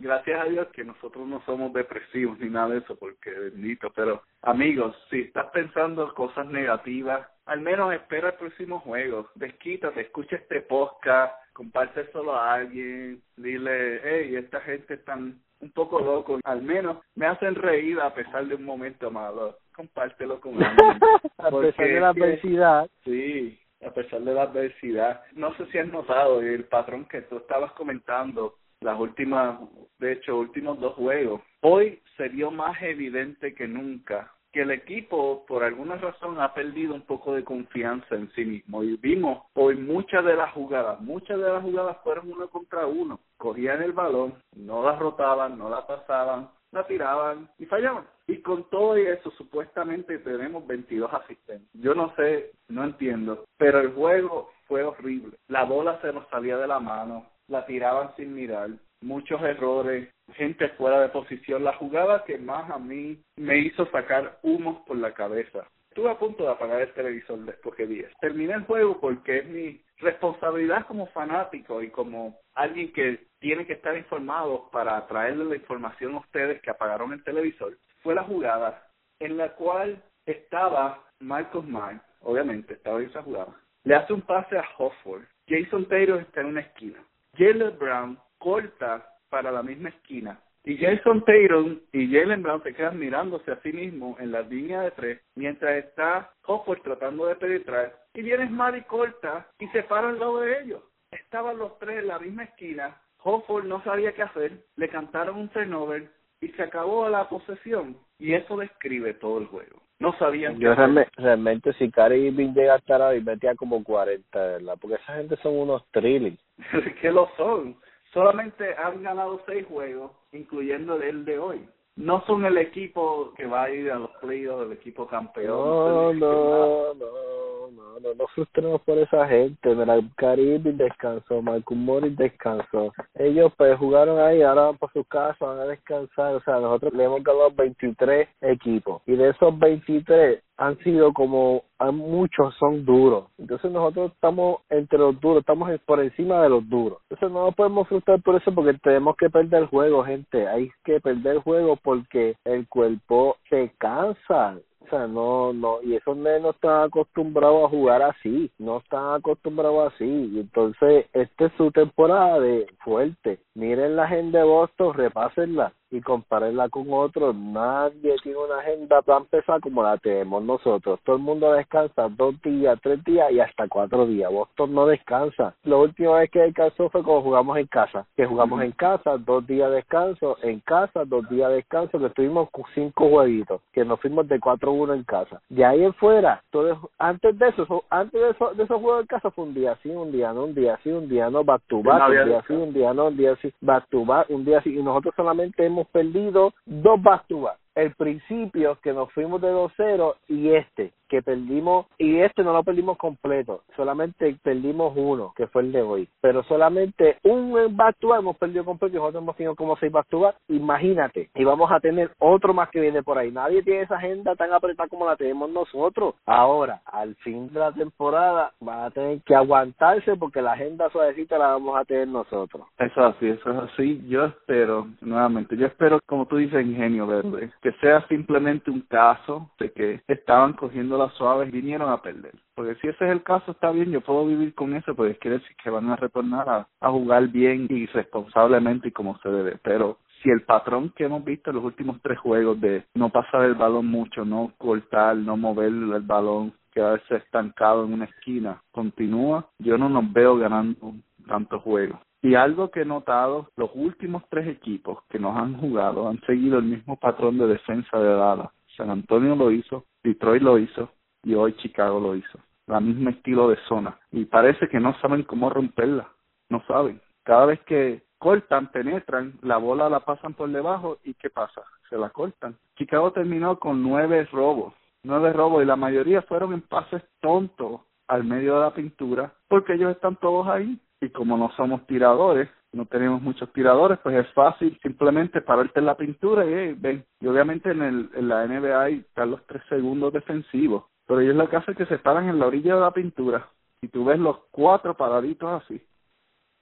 Gracias 0.00 0.40
a 0.40 0.46
Dios 0.46 0.66
que 0.74 0.82
nosotros 0.82 1.28
no 1.28 1.40
somos 1.46 1.72
depresivos 1.72 2.40
ni 2.40 2.50
nada 2.50 2.70
de 2.70 2.78
eso, 2.78 2.96
porque 2.96 3.30
bendito. 3.30 3.92
Pero, 3.94 4.24
amigos, 4.42 4.96
si 5.10 5.20
estás 5.20 5.46
pensando 5.52 6.12
cosas 6.12 6.46
negativas, 6.46 7.24
al 7.46 7.60
menos 7.60 7.94
espera 7.94 8.30
el 8.30 8.34
próximo 8.34 8.80
juego. 8.80 9.30
Desquítate, 9.36 10.00
escucha 10.00 10.34
este 10.36 10.60
podcast, 10.62 11.34
compárteselo 11.52 12.34
a 12.34 12.54
alguien, 12.54 13.22
dile, 13.36 14.00
hey, 14.02 14.34
esta 14.34 14.60
gente 14.62 14.94
están 14.94 15.40
un 15.60 15.70
poco 15.70 16.00
loco, 16.00 16.40
al 16.44 16.62
menos 16.62 16.98
me 17.14 17.26
hacen 17.26 17.54
reír 17.54 18.00
a 18.00 18.12
pesar 18.12 18.46
de 18.46 18.56
un 18.56 18.64
momento 18.64 19.10
malo 19.10 19.56
compártelo 19.76 20.40
con 20.40 20.54
alguien. 20.62 20.98
a 21.38 21.50
pesar 21.50 21.86
de 21.86 22.00
la 22.00 22.08
adversidad. 22.08 22.90
Sí, 23.04 23.60
a 23.86 23.90
pesar 23.90 24.22
de 24.22 24.34
la 24.34 24.42
adversidad. 24.42 25.22
No 25.34 25.54
sé 25.56 25.66
si 25.66 25.78
has 25.78 25.88
notado 25.88 26.40
el 26.40 26.64
patrón 26.64 27.04
que 27.04 27.22
tú 27.22 27.36
estabas 27.36 27.72
comentando, 27.72 28.54
las 28.80 28.98
últimas, 28.98 29.60
de 29.98 30.12
hecho, 30.12 30.38
últimos 30.38 30.80
dos 30.80 30.94
juegos. 30.94 31.42
Hoy 31.60 32.00
se 32.16 32.28
vio 32.28 32.50
más 32.50 32.80
evidente 32.82 33.54
que 33.54 33.68
nunca 33.68 34.32
que 34.56 34.62
el 34.62 34.70
equipo 34.70 35.44
por 35.46 35.64
alguna 35.64 35.96
razón 35.96 36.40
ha 36.40 36.54
perdido 36.54 36.94
un 36.94 37.02
poco 37.02 37.34
de 37.34 37.44
confianza 37.44 38.14
en 38.14 38.32
sí 38.32 38.42
mismo 38.42 38.82
y 38.82 38.96
vimos 38.96 39.42
hoy 39.52 39.76
muchas 39.76 40.24
de 40.24 40.34
las 40.34 40.50
jugadas, 40.52 40.98
muchas 41.02 41.38
de 41.38 41.52
las 41.52 41.62
jugadas 41.62 41.98
fueron 42.02 42.32
uno 42.32 42.48
contra 42.48 42.86
uno, 42.86 43.20
cogían 43.36 43.82
el 43.82 43.92
balón, 43.92 44.32
no 44.54 44.82
la 44.82 44.96
rotaban, 44.96 45.58
no 45.58 45.68
la 45.68 45.86
pasaban, 45.86 46.48
la 46.72 46.86
tiraban 46.86 47.48
y 47.58 47.66
fallaban. 47.66 48.04
Y 48.26 48.38
con 48.38 48.68
todo 48.70 48.96
eso, 48.96 49.30
supuestamente 49.32 50.18
tenemos 50.18 50.66
22 50.66 51.12
asistentes. 51.12 51.68
Yo 51.74 51.94
no 51.94 52.14
sé, 52.16 52.50
no 52.68 52.84
entiendo, 52.84 53.44
pero 53.56 53.80
el 53.80 53.92
juego 53.92 54.50
fue 54.66 54.82
horrible. 54.82 55.36
La 55.48 55.64
bola 55.64 56.00
se 56.02 56.12
nos 56.12 56.28
salía 56.28 56.56
de 56.56 56.66
la 56.66 56.80
mano, 56.80 57.26
la 57.48 57.64
tiraban 57.66 58.14
sin 58.16 58.34
mirar, 58.34 58.70
muchos 59.00 59.40
errores, 59.42 60.08
gente 60.34 60.68
fuera 60.70 61.00
de 61.00 61.08
posición. 61.08 61.64
La 61.64 61.74
jugada 61.74 62.24
que 62.24 62.38
más 62.38 62.70
a 62.70 62.78
mí 62.78 63.22
me 63.36 63.58
hizo 63.58 63.86
sacar 63.90 64.38
humos 64.42 64.82
por 64.86 64.96
la 64.96 65.14
cabeza. 65.14 65.66
Estuve 65.88 66.10
a 66.10 66.18
punto 66.18 66.44
de 66.44 66.50
apagar 66.50 66.82
el 66.82 66.92
televisor 66.92 67.38
después 67.38 67.74
que 67.76 67.86
10. 67.86 68.12
Terminé 68.20 68.54
el 68.54 68.64
juego 68.64 69.00
porque 69.00 69.38
es 69.38 69.46
mi 69.46 69.80
responsabilidad 69.98 70.86
como 70.86 71.06
fanático 71.08 71.82
y 71.82 71.90
como 71.90 72.38
alguien 72.54 72.92
que 72.92 73.26
tiene 73.38 73.66
que 73.66 73.74
estar 73.74 73.96
informado 73.96 74.68
para 74.70 75.06
traerle 75.06 75.44
la 75.44 75.56
información 75.56 76.14
a 76.14 76.20
ustedes 76.20 76.60
que 76.62 76.70
apagaron 76.70 77.12
el 77.12 77.24
televisor, 77.24 77.76
fue 78.02 78.14
la 78.14 78.24
jugada 78.24 78.86
en 79.20 79.36
la 79.36 79.50
cual 79.54 80.02
estaba 80.26 81.02
Marcos 81.20 81.66
Mann, 81.66 82.02
obviamente 82.20 82.74
estaba 82.74 83.00
en 83.00 83.08
esa 83.08 83.22
jugada, 83.22 83.54
le 83.84 83.94
hace 83.94 84.12
un 84.12 84.22
pase 84.22 84.58
a 84.58 84.64
Hofford, 84.78 85.22
Jason 85.48 85.86
Taylor 85.88 86.20
está 86.20 86.40
en 86.40 86.48
una 86.48 86.60
esquina, 86.60 86.98
Jalen 87.36 87.78
Brown 87.78 88.18
corta 88.38 89.06
para 89.28 89.50
la 89.50 89.62
misma 89.62 89.88
esquina 89.88 90.38
y 90.66 90.76
Jason 90.76 91.24
Taylor 91.24 91.76
y 91.92 92.12
Jalen 92.12 92.42
Brown 92.42 92.62
se 92.62 92.74
quedan 92.74 92.98
mirándose 92.98 93.50
a 93.52 93.60
sí 93.62 93.72
mismos 93.72 94.20
en 94.20 94.32
la 94.32 94.42
línea 94.42 94.82
de 94.82 94.90
tres 94.90 95.20
mientras 95.34 95.82
está 95.82 96.30
Hofford 96.46 96.82
tratando 96.82 97.24
de 97.24 97.36
penetrar 97.36 97.96
y 98.12 98.20
viene 98.20 98.48
Smart 98.48 98.76
y 98.76 98.82
corta 98.82 99.46
y 99.58 99.66
se 99.68 99.82
para 99.84 100.10
al 100.10 100.18
lado 100.18 100.40
de 100.40 100.60
ellos. 100.60 100.82
Estaban 101.10 101.56
los 101.56 101.78
tres 101.78 102.00
en 102.00 102.08
la 102.08 102.18
misma 102.18 102.44
esquina 102.44 103.00
Hofford 103.26 103.64
no 103.64 103.82
sabía 103.82 104.12
qué 104.12 104.22
hacer, 104.22 104.52
le 104.76 104.88
cantaron 104.88 105.36
un 105.36 105.48
turnover 105.48 106.08
y 106.40 106.48
se 106.48 106.62
acabó 106.62 107.08
la 107.08 107.28
posesión. 107.28 107.96
Y 108.18 108.34
eso 108.34 108.56
describe 108.56 109.14
todo 109.14 109.38
el 109.38 109.46
juego. 109.46 109.82
No 109.98 110.16
sabían. 110.18 110.58
Yo 110.60 110.74
realmente, 111.16 111.72
si 111.74 111.90
Cari 111.90 112.26
Irving 112.26 112.52
llega 112.54 112.74
a 112.74 112.78
estar 112.78 113.02
ahí, 113.02 113.20
metía 113.20 113.54
como 113.56 113.82
40, 113.82 114.38
¿verdad? 114.38 114.78
Porque 114.80 114.96
esa 114.96 115.14
gente 115.14 115.36
son 115.38 115.58
unos 115.58 115.84
trillis. 115.90 116.38
que 117.00 117.10
lo 117.10 117.28
son. 117.36 117.76
Solamente 118.16 118.74
han 118.76 119.02
ganado 119.02 119.42
seis 119.44 119.66
juegos, 119.66 120.10
incluyendo 120.32 120.96
el 121.02 121.26
de 121.26 121.38
hoy 121.38 121.68
no 121.96 122.22
son 122.26 122.44
el 122.44 122.58
equipo 122.58 123.32
que 123.36 123.46
va 123.46 123.64
a 123.64 123.70
ir 123.70 123.90
a 123.90 123.98
los 123.98 124.10
playoffs, 124.20 124.66
el 124.66 124.72
equipo 124.72 125.06
campeón. 125.06 125.46
No, 125.46 126.12
no, 126.12 126.94
no, 126.94 127.70
no, 127.70 128.00
no, 128.00 128.14
no 128.14 128.26
frustremos 128.34 128.82
por 128.82 128.98
esa 128.98 129.26
gente. 129.26 129.74
Mira, 129.74 129.98
Caribe 130.16 130.72
descansó, 130.72 131.40
Marcus 131.40 131.76
Morris 131.76 132.16
descansó. 132.16 132.92
Ellos 133.14 133.50
pues 133.56 133.78
jugaron 133.78 134.20
ahí, 134.20 134.42
ahora 134.42 134.66
van 134.66 134.78
para 134.78 134.92
su 134.92 135.04
casa, 135.04 135.46
van 135.46 135.60
a 135.60 135.64
descansar. 135.64 136.34
O 136.34 136.40
sea, 136.40 136.60
nosotros 136.60 136.92
le 136.92 137.04
hemos 137.04 137.24
ganado 137.24 137.50
23 137.52 138.28
equipos. 138.42 139.00
Y 139.06 139.16
de 139.16 139.30
esos 139.30 139.58
23, 139.58 140.42
han 140.56 140.78
sido 140.78 141.12
como 141.12 141.62
muchos 141.92 142.54
son 142.56 142.84
duros. 142.84 143.26
Entonces 143.38 143.70
nosotros 143.70 144.12
estamos 144.12 144.60
entre 144.70 144.98
los 144.98 145.20
duros, 145.20 145.40
estamos 145.40 145.70
por 145.84 146.00
encima 146.00 146.42
de 146.42 146.48
los 146.48 146.68
duros. 146.68 146.98
Entonces 147.10 147.30
no 147.30 147.46
nos 147.46 147.54
podemos 147.54 147.86
frustrar 147.88 148.22
por 148.22 148.36
eso 148.36 148.52
porque 148.54 148.74
tenemos 148.82 149.16
que 149.16 149.30
perder 149.30 149.62
el 149.62 149.68
juego, 149.68 150.04
gente. 150.04 150.48
Hay 150.48 150.70
que 150.84 151.00
perder 151.00 151.36
el 151.36 151.42
juego 151.42 151.76
porque 151.76 152.36
el 152.44 152.66
cuerpo 152.68 153.36
se 153.48 153.72
cansa. 153.78 154.58
O 154.80 154.88
sea, 154.88 155.08
no, 155.08 155.52
no, 155.52 155.82
y 155.82 155.96
esos 155.96 156.16
no 156.16 156.50
están 156.50 156.84
acostumbrados 156.84 157.64
a 157.64 157.68
jugar 157.68 158.02
así, 158.02 158.52
no 158.56 158.78
están 158.78 159.14
acostumbrados 159.14 159.92
así. 159.92 160.04
Y 160.04 160.38
entonces, 160.38 161.06
esta 161.12 161.46
es 161.46 161.52
su 161.56 161.72
temporada 161.72 162.38
de 162.38 162.68
fuerte. 162.84 163.40
Miren 163.54 163.96
la 163.96 164.06
gente 164.06 164.38
de 164.38 164.44
Boston, 164.44 164.94
repásenla 164.94 165.72
y 165.96 166.00
compararla 166.00 166.68
con 166.68 166.86
otros. 166.92 167.34
Nadie 167.34 168.16
tiene 168.22 168.38
una 168.38 168.58
agenda 168.58 169.02
tan 169.02 169.24
pesada 169.26 169.60
como 169.60 169.82
la 169.82 169.96
tenemos 169.98 170.42
nosotros. 170.42 171.00
Todo 171.04 171.16
el 171.16 171.22
mundo 171.22 171.52
descansa 171.52 172.08
dos 172.10 172.40
días, 172.42 172.78
tres 172.82 173.02
días 173.04 173.30
y 173.32 173.40
hasta 173.40 173.68
cuatro 173.68 174.06
días. 174.06 174.30
Boston 174.30 174.74
no 174.74 174.86
descansa. 174.86 175.54
La 175.64 175.76
última 175.76 176.18
vez 176.18 176.30
que 176.30 176.40
descansó 176.40 176.90
fue 176.90 177.02
cuando 177.02 177.22
jugamos 177.22 177.56
en 177.58 177.66
casa. 177.66 178.06
Que 178.16 178.26
jugamos 178.26 178.62
en 178.62 178.72
casa, 178.72 179.16
dos 179.18 179.46
días 179.46 179.70
de 179.70 179.76
descanso, 179.76 180.36
en 180.42 180.60
casa, 180.60 181.04
dos 181.04 181.28
días 181.28 181.48
de 181.50 181.56
descanso, 181.56 181.98
que 181.98 182.06
estuvimos 182.06 182.48
cinco 182.74 183.08
jueguitos, 183.08 183.60
que 183.72 183.84
nos 183.84 184.00
fuimos 184.00 184.28
de 184.28 184.40
4-1 184.40 184.94
en 184.94 185.04
casa. 185.04 185.40
De 185.48 185.64
ahí 185.64 185.82
en 185.82 185.94
fuera, 185.94 186.42
todo, 186.50 186.90
antes 186.98 187.38
de 187.38 187.48
eso, 187.48 187.84
antes 187.90 188.20
de, 188.20 188.30
eso, 188.30 188.54
de 188.54 188.64
esos 188.64 188.80
juegos 188.80 189.02
en 189.02 189.06
casa 189.06 189.30
fue 189.30 189.44
un 189.44 189.54
día 189.54 189.78
sí, 189.82 189.90
un 189.90 190.12
día 190.12 190.32
no, 190.32 190.44
un 190.44 190.54
día 190.54 190.78
sí, 190.82 190.90
un 190.90 191.08
día 191.08 191.30
no, 191.30 191.44
back 191.44 191.62
to 191.68 191.82
back, 191.82 192.08
un 192.08 192.28
día 192.28 192.44
sí, 192.46 192.52
un 192.54 192.72
día 192.72 192.92
no, 192.92 193.06
un 193.06 193.16
día 193.16 193.36
sí, 193.42 193.52
back 193.60 193.88
to 193.90 194.04
back, 194.04 194.30
un 194.30 194.44
día 194.44 194.60
sí, 194.62 194.78
y 194.78 194.82
nosotros 194.82 195.14
solamente 195.16 195.64
hemos 195.64 195.85
perdido 195.88 196.52
dos 196.64 197.02
back 197.02 197.26
to 197.28 197.42
back. 197.42 197.58
El 197.74 197.94
principio 197.94 198.78
que 198.82 198.92
nos 198.92 199.12
fuimos 199.12 199.40
de 199.40 199.48
2-0 199.48 200.14
y 200.28 200.50
este 200.50 200.92
que 201.08 201.22
perdimos 201.22 201.86
y 201.98 202.18
este 202.18 202.42
no 202.42 202.52
lo 202.52 202.62
perdimos 202.62 202.98
completo, 202.98 203.62
solamente 203.74 204.36
perdimos 204.42 204.92
uno, 204.96 205.32
que 205.36 205.46
fue 205.46 205.62
el 205.62 205.72
de 205.72 205.82
hoy, 205.82 206.08
pero 206.20 206.42
solamente 206.44 207.18
un 207.24 207.54
back 207.76 207.96
hemos 208.18 208.36
perdido 208.36 208.64
completo 208.64 208.94
y 208.94 208.98
nosotros 208.98 209.22
hemos 209.22 209.36
tenido 209.36 209.54
como 209.54 209.76
seis 209.76 209.92
back, 209.92 210.06
imagínate, 210.48 211.30
y 211.34 211.44
vamos 211.44 211.70
a 211.70 211.80
tener 211.80 212.10
otro 212.18 212.54
más 212.54 212.68
que 212.70 212.80
viene 212.80 213.02
por 213.02 213.18
ahí, 213.18 213.30
nadie 213.30 213.62
tiene 213.62 213.82
esa 213.82 213.96
agenda 213.96 214.36
tan 214.36 214.52
apretada 214.52 214.88
como 214.88 215.06
la 215.06 215.16
tenemos 215.16 215.50
nosotros, 215.50 216.14
ahora, 216.26 216.80
al 216.84 217.14
fin 217.16 217.52
de 217.52 217.60
la 217.60 217.72
temporada 217.72 218.52
van 218.60 218.80
a 218.80 218.90
tener 218.90 219.20
que 219.22 219.34
aguantarse 219.34 220.16
porque 220.16 220.42
la 220.42 220.52
agenda 220.52 220.90
suavecita 220.90 221.38
la 221.38 221.48
vamos 221.48 221.76
a 221.78 221.84
tener 221.84 222.08
nosotros. 222.08 222.66
Eso 222.78 223.08
es 223.08 223.16
así, 223.16 223.28
eso 223.28 223.50
es 223.50 223.56
así, 223.70 224.04
yo 224.08 224.24
espero, 224.26 224.88
nuevamente, 225.00 225.56
yo 225.56 225.66
espero, 225.66 226.00
como 226.06 226.26
tú 226.26 226.36
dices, 226.36 226.64
ingenio 226.64 227.06
verde, 227.06 227.50
que 227.62 227.72
sea 227.80 228.06
simplemente 228.08 228.70
un 228.70 228.82
caso 228.82 229.50
de 229.58 229.70
que 229.72 230.00
estaban 230.08 230.52
cogiendo 230.54 230.95
las 230.98 231.12
suaves 231.14 231.50
vinieron 231.50 231.90
a 231.90 232.02
perder. 232.02 232.34
Porque 232.54 232.74
si 232.76 232.88
ese 232.88 233.04
es 233.04 233.10
el 233.10 233.22
caso, 233.22 233.52
está 233.52 233.70
bien, 233.70 233.90
yo 233.90 234.00
puedo 234.00 234.26
vivir 234.26 234.54
con 234.54 234.74
eso, 234.74 234.94
porque 234.94 235.16
quiere 235.16 235.38
decir 235.38 235.56
que 235.62 235.70
van 235.70 235.90
a 235.90 235.96
retornar 235.96 236.48
a, 236.48 236.68
a 236.80 236.90
jugar 236.90 237.28
bien 237.28 237.66
y 237.70 237.86
responsablemente 237.86 238.88
y 238.88 238.92
como 238.92 239.18
se 239.18 239.28
debe. 239.28 239.58
Pero 239.62 239.98
si 240.22 240.30
el 240.30 240.42
patrón 240.42 240.92
que 240.96 241.04
hemos 241.04 241.24
visto 241.24 241.50
en 241.50 241.56
los 241.56 241.64
últimos 241.64 242.00
tres 242.02 242.18
juegos 242.18 242.60
de 242.60 242.84
no 242.94 243.10
pasar 243.10 243.42
el 243.44 243.54
balón 243.54 243.86
mucho, 243.86 244.24
no 244.24 244.52
cortar, 244.58 245.16
no 245.16 245.36
mover 245.36 245.68
el 245.68 246.00
balón, 246.00 246.52
quedarse 246.72 247.16
estancado 247.16 247.84
en 247.84 247.94
una 247.94 248.04
esquina, 248.04 248.62
continúa, 248.70 249.46
yo 249.58 249.78
no 249.78 249.88
nos 249.88 250.12
veo 250.12 250.36
ganando 250.36 250.94
tantos 251.26 251.62
juegos. 251.62 251.98
Y 252.22 252.34
algo 252.34 252.70
que 252.70 252.82
he 252.82 252.84
notado, 252.84 253.48
los 253.56 253.70
últimos 253.74 254.24
tres 254.28 254.48
equipos 254.48 254.98
que 255.08 255.18
nos 255.18 255.36
han 255.36 255.56
jugado 255.58 256.08
han 256.08 256.20
seguido 256.22 256.58
el 256.58 256.64
mismo 256.64 256.96
patrón 256.96 257.38
de 257.38 257.46
defensa 257.46 257.98
de 257.98 258.14
Dallas. 258.14 258.48
San 258.76 258.90
Antonio 258.90 259.34
lo 259.34 259.50
hizo, 259.50 259.84
Detroit 260.02 260.42
lo 260.42 260.58
hizo 260.58 260.90
y 261.22 261.34
hoy 261.34 261.54
Chicago 261.56 262.00
lo 262.00 262.14
hizo. 262.14 262.38
La 262.66 262.80
misma 262.80 263.10
estilo 263.10 263.48
de 263.48 263.56
zona. 263.68 263.98
Y 264.10 264.24
parece 264.24 264.68
que 264.68 264.80
no 264.80 264.98
saben 265.00 265.22
cómo 265.22 265.50
romperla. 265.50 266.08
No 266.48 266.62
saben. 266.66 267.00
Cada 267.22 267.46
vez 267.46 267.60
que 267.60 268.02
cortan, 268.18 268.70
penetran, 268.72 269.34
la 269.42 269.56
bola 269.56 269.88
la 269.88 270.00
pasan 270.00 270.34
por 270.34 270.50
debajo 270.50 270.98
y 271.04 271.14
¿qué 271.14 271.30
pasa? 271.30 271.62
Se 271.88 271.96
la 271.96 272.10
cortan. 272.10 272.56
Chicago 272.76 273.12
terminó 273.12 273.58
con 273.58 273.82
nueve 273.82 274.28
robos. 274.32 274.74
Nueve 275.02 275.32
robos 275.32 275.62
y 275.62 275.66
la 275.66 275.76
mayoría 275.76 276.22
fueron 276.22 276.52
en 276.52 276.62
pases 276.62 277.02
tontos 277.20 277.80
al 278.08 278.24
medio 278.24 278.54
de 278.56 278.60
la 278.60 278.74
pintura 278.74 279.32
porque 279.48 279.74
ellos 279.74 279.92
están 279.92 280.16
todos 280.16 280.46
ahí 280.48 280.80
y 281.00 281.10
como 281.10 281.36
no 281.36 281.50
somos 281.56 281.86
tiradores, 281.86 282.48
no 282.72 282.86
tenemos 282.86 283.22
muchos 283.22 283.52
tiradores, 283.52 283.98
pues 284.02 284.16
es 284.16 284.32
fácil 284.34 284.78
simplemente 284.82 285.40
pararte 285.40 285.80
en 285.80 285.86
la 285.86 285.96
pintura 285.96 286.44
y 286.44 286.74
ven. 286.74 287.04
Y 287.20 287.26
obviamente 287.26 287.70
en, 287.70 287.82
el, 287.82 288.10
en 288.14 288.28
la 288.28 288.46
NBA 288.46 288.88
están 288.88 289.30
los 289.30 289.44
tres 289.46 289.62
segundos 289.68 290.12
defensivos, 290.12 290.84
pero 291.06 291.20
ellos 291.20 291.36
lo 291.36 291.48
que 291.48 291.56
hacen 291.56 291.72
es 291.72 291.78
que 291.78 291.86
se 291.86 291.98
paran 291.98 292.28
en 292.28 292.38
la 292.38 292.46
orilla 292.46 292.74
de 292.74 292.80
la 292.80 292.90
pintura 292.90 293.48
y 293.80 293.88
tú 293.88 294.04
ves 294.04 294.18
los 294.18 294.38
cuatro 294.50 294.96
paraditos 294.96 295.62
así, 295.62 295.82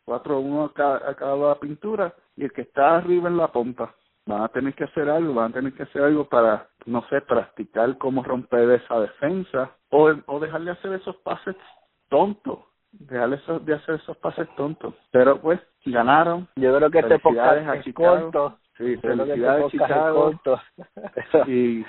cuatro 0.05 0.39
uno 0.41 0.65
a 0.65 0.73
cada, 0.73 1.11
a 1.11 1.15
cada 1.15 1.33
lado 1.33 1.49
de 1.49 1.55
la 1.55 1.61
pintura 1.61 2.15
y 2.37 2.45
el 2.45 2.53
que 2.53 2.63
está 2.63 2.97
arriba 2.97 3.29
en 3.29 3.37
la 3.37 3.49
pompa. 3.49 3.95
Van 4.27 4.43
a 4.43 4.49
tener 4.49 4.73
que 4.75 4.85
hacer 4.85 5.11
algo, 5.11 5.35
van 5.35 5.51
a 5.51 5.55
tener 5.55 5.75
que 5.75 5.83
hacer 5.83 6.03
algo 6.03 6.27
para, 6.27 6.69
no 6.87 7.07
sé, 7.09 7.21
practicar 7.21 7.99
cómo 7.99 8.23
romper 8.23 8.71
esa 8.71 8.99
defensa 9.01 9.77
o, 9.91 10.11
o 10.27 10.41
dejarle 10.41 10.71
hacer 10.71 10.95
esos 10.95 11.17
pases 11.17 11.57
tontos 12.09 12.59
dejarle 13.01 13.41
de 13.63 13.75
hacer 13.75 13.97
esos 13.97 14.17
pases 14.19 14.49
tontos. 14.57 14.95
Pero 15.11 15.41
pues 15.41 15.61
ganaron. 15.85 16.49
Yo 16.57 16.77
creo 16.77 16.91
que 16.91 17.01
este 17.01 17.19
podcast 17.19 17.87
es 17.87 17.95
corto. 17.95 18.59
Sí, 18.77 18.97
felicidades 18.97 19.71
Chicago. 19.71 20.33
y 21.47 21.85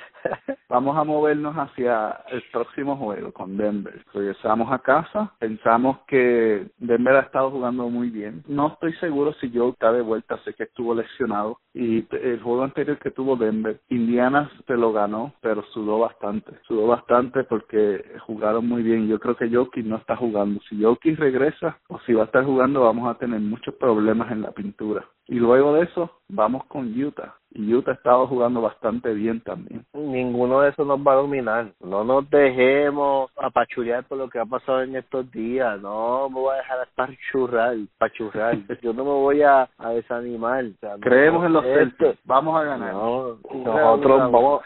vamos 0.70 0.96
a 0.98 1.04
movernos 1.04 1.56
hacia 1.56 2.22
el 2.30 2.44
próximo 2.52 2.96
juego 2.98 3.32
con 3.32 3.58
Denver. 3.58 4.04
Regresamos 4.14 4.72
a 4.72 4.80
casa, 4.80 5.34
pensamos 5.40 6.00
que 6.08 6.68
Denver 6.78 7.16
ha 7.16 7.22
estado 7.22 7.50
jugando 7.50 7.90
muy 7.90 8.10
bien. 8.10 8.44
No 8.48 8.68
estoy 8.68 8.94
seguro 8.94 9.34
si 9.34 9.52
Joe 9.52 9.72
está 9.72 9.92
de 9.92 10.02
vuelta, 10.02 10.38
sé 10.44 10.54
que 10.54 10.64
estuvo 10.64 10.94
lesionado 10.94 11.60
y 11.74 12.06
el 12.12 12.42
juego 12.42 12.64
anterior 12.64 13.00
que 13.00 13.12
tuvo 13.12 13.36
Denver, 13.36 13.82
Indiana 13.90 14.50
se 14.68 14.76
lo 14.76 14.94
ganó, 14.94 15.34
pero 15.42 15.64
sudó 15.74 16.00
bastante, 16.00 16.54
sudó 16.68 16.88
bastante 16.88 17.44
porque 17.44 18.06
jugaron 18.28 18.68
muy 18.68 18.84
bien. 18.84 19.08
Yo 19.08 19.20
creo 19.20 19.36
que 19.36 19.50
Jokic 19.50 19.86
no 19.86 19.98
está 19.98 20.16
jugando. 20.16 20.62
Si 20.70 20.82
Jokic 20.82 21.18
regresa 21.18 21.80
o 21.90 22.00
si 22.02 22.14
va 22.14 22.24
a 22.24 22.26
estar 22.26 22.46
jugando, 22.46 22.82
vamos 22.82 23.10
a 23.10 23.18
tener 23.18 23.40
muchos 23.40 23.74
problemas 23.76 24.32
en 24.32 24.44
la 24.44 24.52
pintura. 24.52 25.06
Y 25.28 25.36
luego 25.36 25.74
de 25.74 25.84
eso, 25.84 26.22
vamos 26.28 26.66
con 26.66 27.00
Utah. 27.02 27.36
Y 27.56 27.74
Utah 27.74 27.92
ha 27.92 27.94
estado 27.94 28.28
jugando 28.28 28.62
bastante 28.62 29.14
bien 29.14 29.40
también. 29.42 29.86
Ninguno 29.94 30.62
de 30.62 30.70
esos 30.70 30.86
nos 30.86 31.00
va 31.00 31.14
a 31.14 31.16
dominar. 31.16 31.72
No 31.82 32.04
nos 32.04 32.30
dejemos 32.30 33.32
apachurrar 33.38 34.04
por 34.04 34.18
lo 34.18 34.30
que 34.30 34.40
ha 34.40 34.46
pasado 34.46 34.82
en 34.82 34.96
estos 34.96 35.32
días. 35.32 35.82
No 35.82 36.30
me 36.30 36.36
voy 36.36 36.54
a 36.54 36.58
dejar 36.58 36.80
apachurrar, 36.82 37.76
apachurrar. 37.96 38.58
Yo 38.82 38.94
no 38.94 39.06
me 39.06 39.12
voy 39.12 39.42
a, 39.42 39.70
a 39.78 39.90
desanimar. 39.92 40.66
Creemos 41.00 41.46
en 41.46 41.54
los 41.54 41.64
Celtics. 41.64 42.20
Vamos 42.26 42.60
a 42.60 42.64
ganar. 42.64 42.94
nosotros 42.94 44.32
vamos 44.32 44.62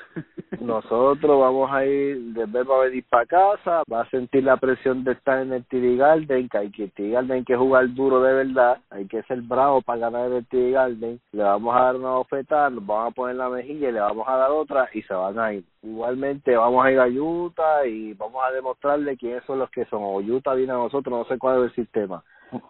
nosotros 0.60 1.40
vamos 1.40 1.72
a 1.72 1.86
ir, 1.86 2.18
de 2.34 2.64
va 2.64 2.78
a 2.78 2.86
venir 2.86 3.06
para 3.10 3.26
casa, 3.26 3.84
va 3.92 4.02
a 4.02 4.10
sentir 4.10 4.44
la 4.44 4.58
presión 4.58 5.04
de 5.04 5.14
estar 5.14 5.40
en 5.40 5.54
el 5.54 5.66
TD 5.66 5.98
Garden, 5.98 6.50
que 6.50 6.58
hay 6.58 6.72
que 6.72 6.88
TD 6.88 7.12
Garden 7.12 7.32
hay 7.32 7.44
que 7.44 7.56
jugar 7.56 7.94
duro 7.94 8.22
de 8.22 8.34
verdad, 8.34 8.78
hay 8.90 9.06
que 9.08 9.22
ser 9.24 9.42
bravo 9.42 9.82
para 9.82 10.00
ganar 10.00 10.32
el 10.32 10.46
TD 10.46 10.72
Garden, 10.72 11.20
le 11.32 11.44
vamos 11.44 11.76
a 11.76 11.84
dar 11.84 11.96
una 11.96 12.18
oferta, 12.18 12.70
nos 12.80 12.88
vamos 12.88 13.12
a 13.12 13.16
poner 13.16 13.36
la 13.36 13.50
mejilla 13.50 13.90
y 13.90 13.92
le 13.92 14.00
vamos 14.00 14.28
a 14.28 14.36
dar 14.38 14.52
otra 14.52 14.90
y 14.94 15.02
se 15.02 15.14
van 15.14 15.38
a 15.38 15.54
ir. 15.54 15.64
Igualmente 15.84 16.56
vamos 16.56 16.86
a 16.86 16.92
ir 16.92 17.00
a 17.00 17.08
Utah 17.08 17.86
y 17.86 18.14
vamos 18.14 18.42
a 18.48 18.52
demostrarle 18.54 19.18
quiénes 19.18 19.44
son 19.44 19.60
los 19.60 19.70
que 19.70 19.86
son. 19.86 20.02
O 20.02 20.18
Utah 20.20 20.54
viene 20.54 20.72
a 20.72 20.76
nosotros, 20.76 21.18
no 21.18 21.26
sé 21.26 21.38
cuál 21.38 21.60
es 21.60 21.64
el 21.66 21.76
sistema. 21.76 22.24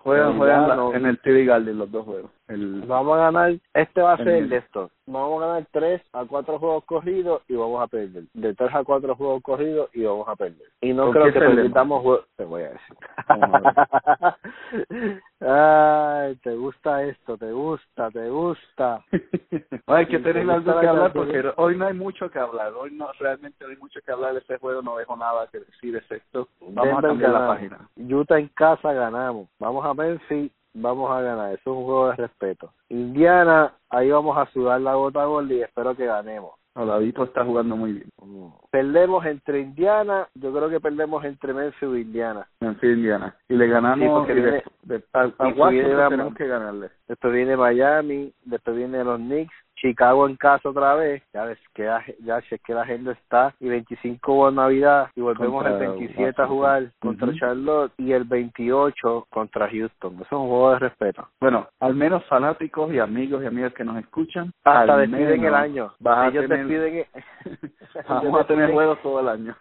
Juegan, 0.03 0.37
juegan 0.37 0.95
en 0.95 1.05
el 1.05 1.19
TV 1.19 1.45
Garden 1.45 1.77
los 1.77 1.91
dos 1.91 2.05
juegos. 2.05 2.31
El... 2.49 2.81
Vamos 2.87 3.17
a 3.17 3.21
ganar, 3.21 3.53
este 3.73 4.01
va 4.01 4.13
a 4.13 4.17
ser 4.17 4.27
el 4.27 4.49
de 4.49 4.57
estos. 4.57 4.91
Vamos 5.05 5.41
a 5.41 5.47
ganar 5.47 5.67
3 5.71 6.01
a 6.13 6.25
4 6.25 6.59
juegos 6.59 6.83
corridos 6.85 7.41
y 7.47 7.55
vamos 7.55 7.81
a 7.81 7.87
perder. 7.87 8.25
De 8.33 8.53
3 8.53 8.75
a 8.75 8.83
4 8.83 9.15
juegos 9.15 9.41
corridos 9.41 9.89
y 9.93 10.03
vamos 10.03 10.27
a 10.27 10.35
perder. 10.35 10.67
Y 10.81 10.93
no 10.93 11.11
creo 11.11 11.31
que 11.31 11.39
perdamos 11.39 12.01
juegos. 12.01 12.25
Te 12.35 12.45
voy 12.45 12.63
a 12.63 12.69
decir. 12.69 12.97
Ay, 15.41 16.35
te 16.43 16.55
gusta 16.55 17.03
esto, 17.03 17.37
te 17.37 17.51
gusta, 17.51 18.11
te 18.11 18.29
gusta. 18.29 19.03
hay 19.87 20.05
que 20.07 20.19
tener 20.19 20.49
algo 20.49 20.79
que 20.79 20.87
hablar 20.87 21.13
porque 21.13 21.43
hoy 21.55 21.77
no 21.77 21.87
hay 21.87 21.93
mucho 21.93 22.29
que 22.29 22.39
hablar. 22.39 22.73
Hoy 22.73 22.91
no 22.91 23.09
realmente 23.19 23.63
no 23.63 23.71
hay 23.71 23.77
mucho 23.77 23.99
que 24.05 24.11
hablar 24.11 24.33
de 24.33 24.39
este 24.39 24.57
juego. 24.57 24.81
No 24.81 24.97
dejo 24.97 25.15
nada 25.15 25.47
que 25.51 25.59
decir 25.59 25.95
excepto 25.95 26.47
vamos 26.61 26.99
a 26.99 27.07
cambiar 27.07 27.31
la 27.31 27.47
página. 27.47 27.89
Utah 27.95 28.39
en 28.39 28.47
casa 28.49 28.93
ganamos. 28.93 29.47
Vamos 29.59 29.85
a 29.85 29.93
ver 29.93 30.19
si 30.27 30.51
vamos 30.73 31.11
a 31.11 31.21
ganar. 31.21 31.53
Eso 31.53 31.71
es 31.71 31.77
un 31.77 31.85
juego 31.85 32.09
de 32.09 32.15
respeto. 32.15 32.71
Indiana, 32.89 33.73
ahí 33.89 34.09
vamos 34.09 34.37
a 34.37 34.45
sudar 34.51 34.81
la 34.81 34.95
gota 34.95 35.25
gorda 35.25 35.53
y 35.53 35.61
espero 35.61 35.95
que 35.95 36.05
ganemos. 36.05 36.59
Olavito 36.75 37.23
está 37.23 37.43
jugando 37.43 37.75
muy 37.75 37.93
bien. 37.93 38.09
Mm. 38.21 38.47
Perdemos 38.71 39.25
entre 39.25 39.59
Indiana, 39.59 40.27
yo 40.35 40.53
creo 40.53 40.69
que 40.69 40.79
perdemos 40.79 41.25
entre 41.25 41.53
Memphis 41.53 41.89
y 41.89 42.01
Indiana. 42.01 42.47
Memphis 42.61 42.89
y 42.89 42.93
Indiana. 42.93 43.35
Y 43.49 43.55
le 43.55 43.67
ganamos 43.67 44.27
sí, 44.27 44.33
viene, 44.33 44.63
de, 44.83 45.03
a, 45.13 45.23
a 45.23 46.09
tenemos 46.09 46.35
que 46.35 46.47
ganarle. 46.47 46.89
Después 47.07 47.33
viene 47.33 47.57
Miami, 47.57 48.31
después 48.45 48.77
viene 48.77 49.03
los 49.03 49.17
Knicks, 49.17 49.53
Chicago 49.79 50.27
en 50.27 50.35
casa 50.35 50.69
otra 50.69 50.95
vez, 50.95 51.23
ya 51.33 51.45
ves 51.45 51.57
que 51.73 51.89
ya 52.19 52.37
es 52.37 52.61
que 52.61 52.73
la 52.73 52.81
agenda 52.81 53.13
está 53.13 53.53
y 53.59 53.69
25 53.69 54.49
en 54.49 54.55
Navidad 54.55 55.09
y 55.15 55.21
volvemos 55.21 55.65
el 55.65 55.77
27 55.77 56.41
a 56.41 56.47
jugar 56.47 56.91
contra 56.99 57.33
Charlotte 57.33 57.93
y 57.97 58.11
el 58.11 58.25
28 58.25 59.27
contra 59.29 59.69
Houston. 59.69 60.15
Eso 60.15 60.23
es 60.23 60.31
un 60.31 60.47
juego 60.49 60.71
de 60.71 60.79
respeto. 60.79 61.27
Bueno, 61.39 61.67
al 61.79 61.95
menos 61.95 62.25
fanáticos 62.25 62.91
y 62.93 62.99
amigos 62.99 63.43
y 63.43 63.47
amigas 63.47 63.73
que 63.73 63.83
nos 63.83 63.97
escuchan, 63.97 64.51
hasta 64.63 64.97
despiden 64.97 65.43
el 65.45 65.55
año. 65.55 65.93
Ellos 66.27 66.49
despiden 66.49 67.05
Vamos 68.09 68.41
a 68.41 68.47
tener 68.47 68.71
juegos 68.71 69.01
todo 69.01 69.19
el 69.21 69.29
año. 69.29 69.55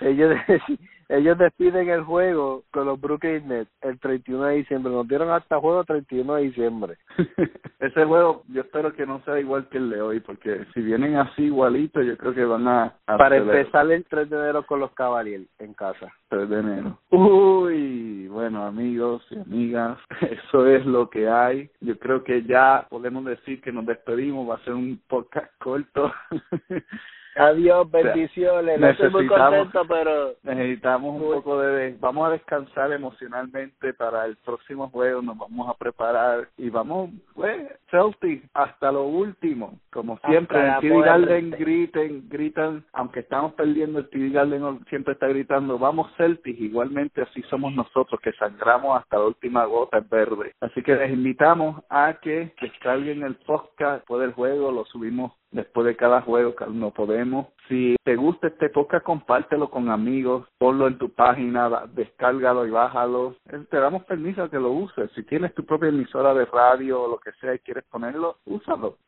ellos 0.00 0.34
ellos 1.08 1.38
despiden 1.38 1.88
el 1.88 2.02
juego 2.02 2.64
con 2.70 2.86
los 2.86 3.00
Brooklyn 3.00 3.48
Nets 3.48 3.70
el 3.82 3.98
31 3.98 4.44
de 4.46 4.56
diciembre. 4.56 4.92
Nos 4.92 5.08
dieron 5.08 5.30
hasta 5.30 5.60
juego 5.60 5.80
el 5.80 5.86
31 5.86 6.34
de 6.34 6.42
diciembre. 6.42 6.96
Ese 7.80 8.04
juego 8.04 8.42
yo 8.48 8.62
espero 8.62 8.92
que 8.94 9.06
no 9.06 9.22
sea 9.24 9.38
igual 9.38 9.68
que 9.68 9.78
el 9.78 9.90
de 9.90 10.00
hoy, 10.00 10.20
porque 10.20 10.66
si 10.72 10.80
vienen 10.80 11.16
así 11.16 11.44
igualitos, 11.44 12.04
yo 12.06 12.16
creo 12.16 12.34
que 12.34 12.44
van 12.44 12.66
a... 12.66 12.94
Para 13.06 13.36
empezar 13.36 13.90
el 13.90 14.04
3 14.04 14.30
de 14.30 14.36
enero 14.36 14.66
con 14.66 14.80
los 14.80 14.92
Cavaliers 14.92 15.46
en 15.58 15.74
casa. 15.74 16.12
3 16.28 16.48
de 16.48 16.58
enero. 16.58 16.98
Uy, 17.10 18.28
bueno 18.28 18.64
amigos 18.64 19.24
y 19.30 19.38
amigas, 19.38 19.98
eso 20.20 20.66
es 20.66 20.84
lo 20.86 21.10
que 21.10 21.28
hay. 21.28 21.70
Yo 21.80 21.98
creo 21.98 22.24
que 22.24 22.42
ya 22.44 22.86
podemos 22.88 23.24
decir 23.24 23.60
que 23.60 23.72
nos 23.72 23.86
despedimos, 23.86 24.48
va 24.48 24.56
a 24.56 24.64
ser 24.64 24.74
un 24.74 25.00
podcast 25.08 25.50
corto. 25.58 26.12
Adiós, 27.36 27.90
bendiciones. 27.90 28.78
No 28.78 28.88
estoy 28.88 29.10
muy 29.10 29.26
contento, 29.26 29.82
pero 29.88 30.34
necesitamos 30.42 31.20
un 31.20 31.32
poco 31.32 31.60
de 31.60 31.96
vamos 32.00 32.28
a 32.28 32.32
descansar 32.32 32.92
emocionalmente 32.92 33.92
para 33.94 34.26
el 34.26 34.36
próximo 34.36 34.88
juego, 34.90 35.20
nos 35.20 35.36
vamos 35.36 35.68
a 35.68 35.74
preparar 35.74 36.48
y 36.56 36.70
vamos, 36.70 37.10
pues, 37.34 37.66
Celtic 37.90 38.48
hasta 38.54 38.92
lo 38.92 39.04
último, 39.04 39.78
como 39.90 40.18
siempre. 40.26 40.58
El 40.58 40.80
TD 40.80 41.04
Garden 41.04 41.50
griten, 41.50 42.28
gritan, 42.28 42.84
aunque 42.92 43.20
estamos 43.20 43.54
perdiendo, 43.54 43.98
el 43.98 44.08
TD 44.08 44.32
Garden 44.32 44.84
siempre 44.88 45.14
está 45.14 45.26
gritando, 45.26 45.78
vamos 45.78 46.12
Celtic, 46.16 46.58
igualmente 46.60 47.22
así 47.22 47.42
somos 47.50 47.74
nosotros 47.74 48.20
que 48.20 48.32
sangramos 48.32 49.00
hasta 49.00 49.18
la 49.18 49.26
última 49.26 49.64
gota 49.64 49.98
en 49.98 50.08
verde. 50.08 50.52
Así 50.60 50.82
que 50.82 50.94
les 50.94 51.12
invitamos 51.12 51.82
a 51.88 52.14
que 52.20 52.54
descarguen 52.60 53.22
el 53.22 53.36
podcast 53.36 53.98
después 53.98 54.20
del 54.20 54.32
juego, 54.32 54.70
lo 54.70 54.84
subimos 54.84 55.32
después 55.54 55.86
de 55.86 55.96
cada 55.96 56.20
juego 56.20 56.54
no 56.70 56.90
podemos. 56.90 57.46
Si 57.68 57.96
te 58.04 58.16
gusta 58.16 58.48
este 58.48 58.68
podcast, 58.68 59.04
compártelo 59.04 59.70
con 59.70 59.88
amigos, 59.88 60.46
ponlo 60.58 60.86
en 60.86 60.98
tu 60.98 61.10
página, 61.10 61.86
descárgalo 61.94 62.66
y 62.66 62.70
bájalo. 62.70 63.36
Eh, 63.50 63.64
te 63.70 63.78
damos 63.78 64.04
permiso 64.04 64.42
a 64.42 64.50
que 64.50 64.58
lo 64.58 64.70
uses. 64.70 65.10
Si 65.14 65.22
tienes 65.22 65.54
tu 65.54 65.64
propia 65.64 65.88
emisora 65.88 66.34
de 66.34 66.44
radio 66.44 67.02
o 67.02 67.08
lo 67.08 67.18
que 67.18 67.32
sea 67.40 67.54
y 67.54 67.60
quieres 67.60 67.84
ponerlo, 67.84 68.36
úsalo. 68.44 68.98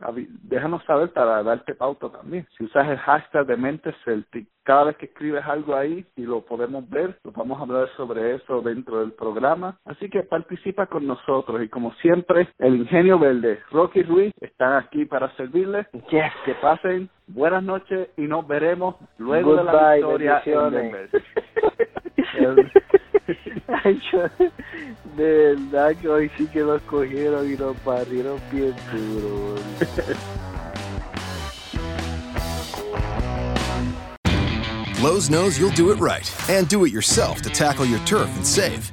Déjanos 0.42 0.82
saber 0.84 1.12
para 1.12 1.42
darte 1.42 1.74
pauta 1.74 2.10
también. 2.10 2.46
Si 2.56 2.64
usas 2.64 2.88
el 2.88 2.98
hashtag 2.98 3.46
de 3.46 3.56
Mente 3.56 3.94
Celtic, 4.04 4.48
cada 4.62 4.84
vez 4.84 4.96
que 4.96 5.06
escribes 5.06 5.44
algo 5.44 5.76
ahí 5.76 6.04
y 6.16 6.22
lo 6.22 6.40
podemos 6.40 6.88
ver, 6.90 7.18
lo 7.22 7.30
vamos 7.32 7.58
a 7.58 7.62
hablar 7.62 7.88
sobre 7.96 8.34
eso 8.34 8.62
dentro 8.62 9.00
del 9.00 9.12
programa. 9.12 9.78
Así 9.84 10.10
que 10.10 10.22
participa 10.22 10.86
con 10.86 11.06
nosotros 11.06 11.62
y 11.62 11.68
como 11.68 11.92
siempre, 11.94 12.48
el 12.58 12.74
Ingenio 12.76 13.18
Verde, 13.18 13.60
Rocky 13.70 14.02
Ruiz, 14.02 14.32
están 14.40 14.72
aquí 14.72 15.04
para 15.04 15.30
servirles. 15.36 15.86
Que 16.10 16.54
pasen 16.60 17.08
buenas 17.26 17.62
noches 17.62 18.08
y 18.16 18.22
nos 18.22 18.46
veremos 18.46 18.96
luego 19.18 19.56
de 19.56 19.64
la 19.64 19.94
victoria 19.94 20.42
de 25.16 25.16
verdad 25.16 25.96
que 26.00 26.08
hoy 26.08 26.30
sí 26.36 26.46
que 26.48 26.60
nos 26.60 26.82
cogieron 26.82 27.50
y 27.50 27.56
nos 27.56 27.76
parieron 27.78 28.38
bien 28.52 28.74
duro. 28.92 29.56
Lowe's 35.02 35.28
knows 35.28 35.58
you'll 35.58 35.70
do 35.70 35.92
it 35.92 36.00
right 36.00 36.30
and 36.48 36.68
do 36.68 36.84
it 36.84 36.92
yourself 36.92 37.42
to 37.42 37.50
tackle 37.50 37.84
your 37.84 38.00
turf 38.00 38.34
and 38.36 38.46
save. 38.46 38.92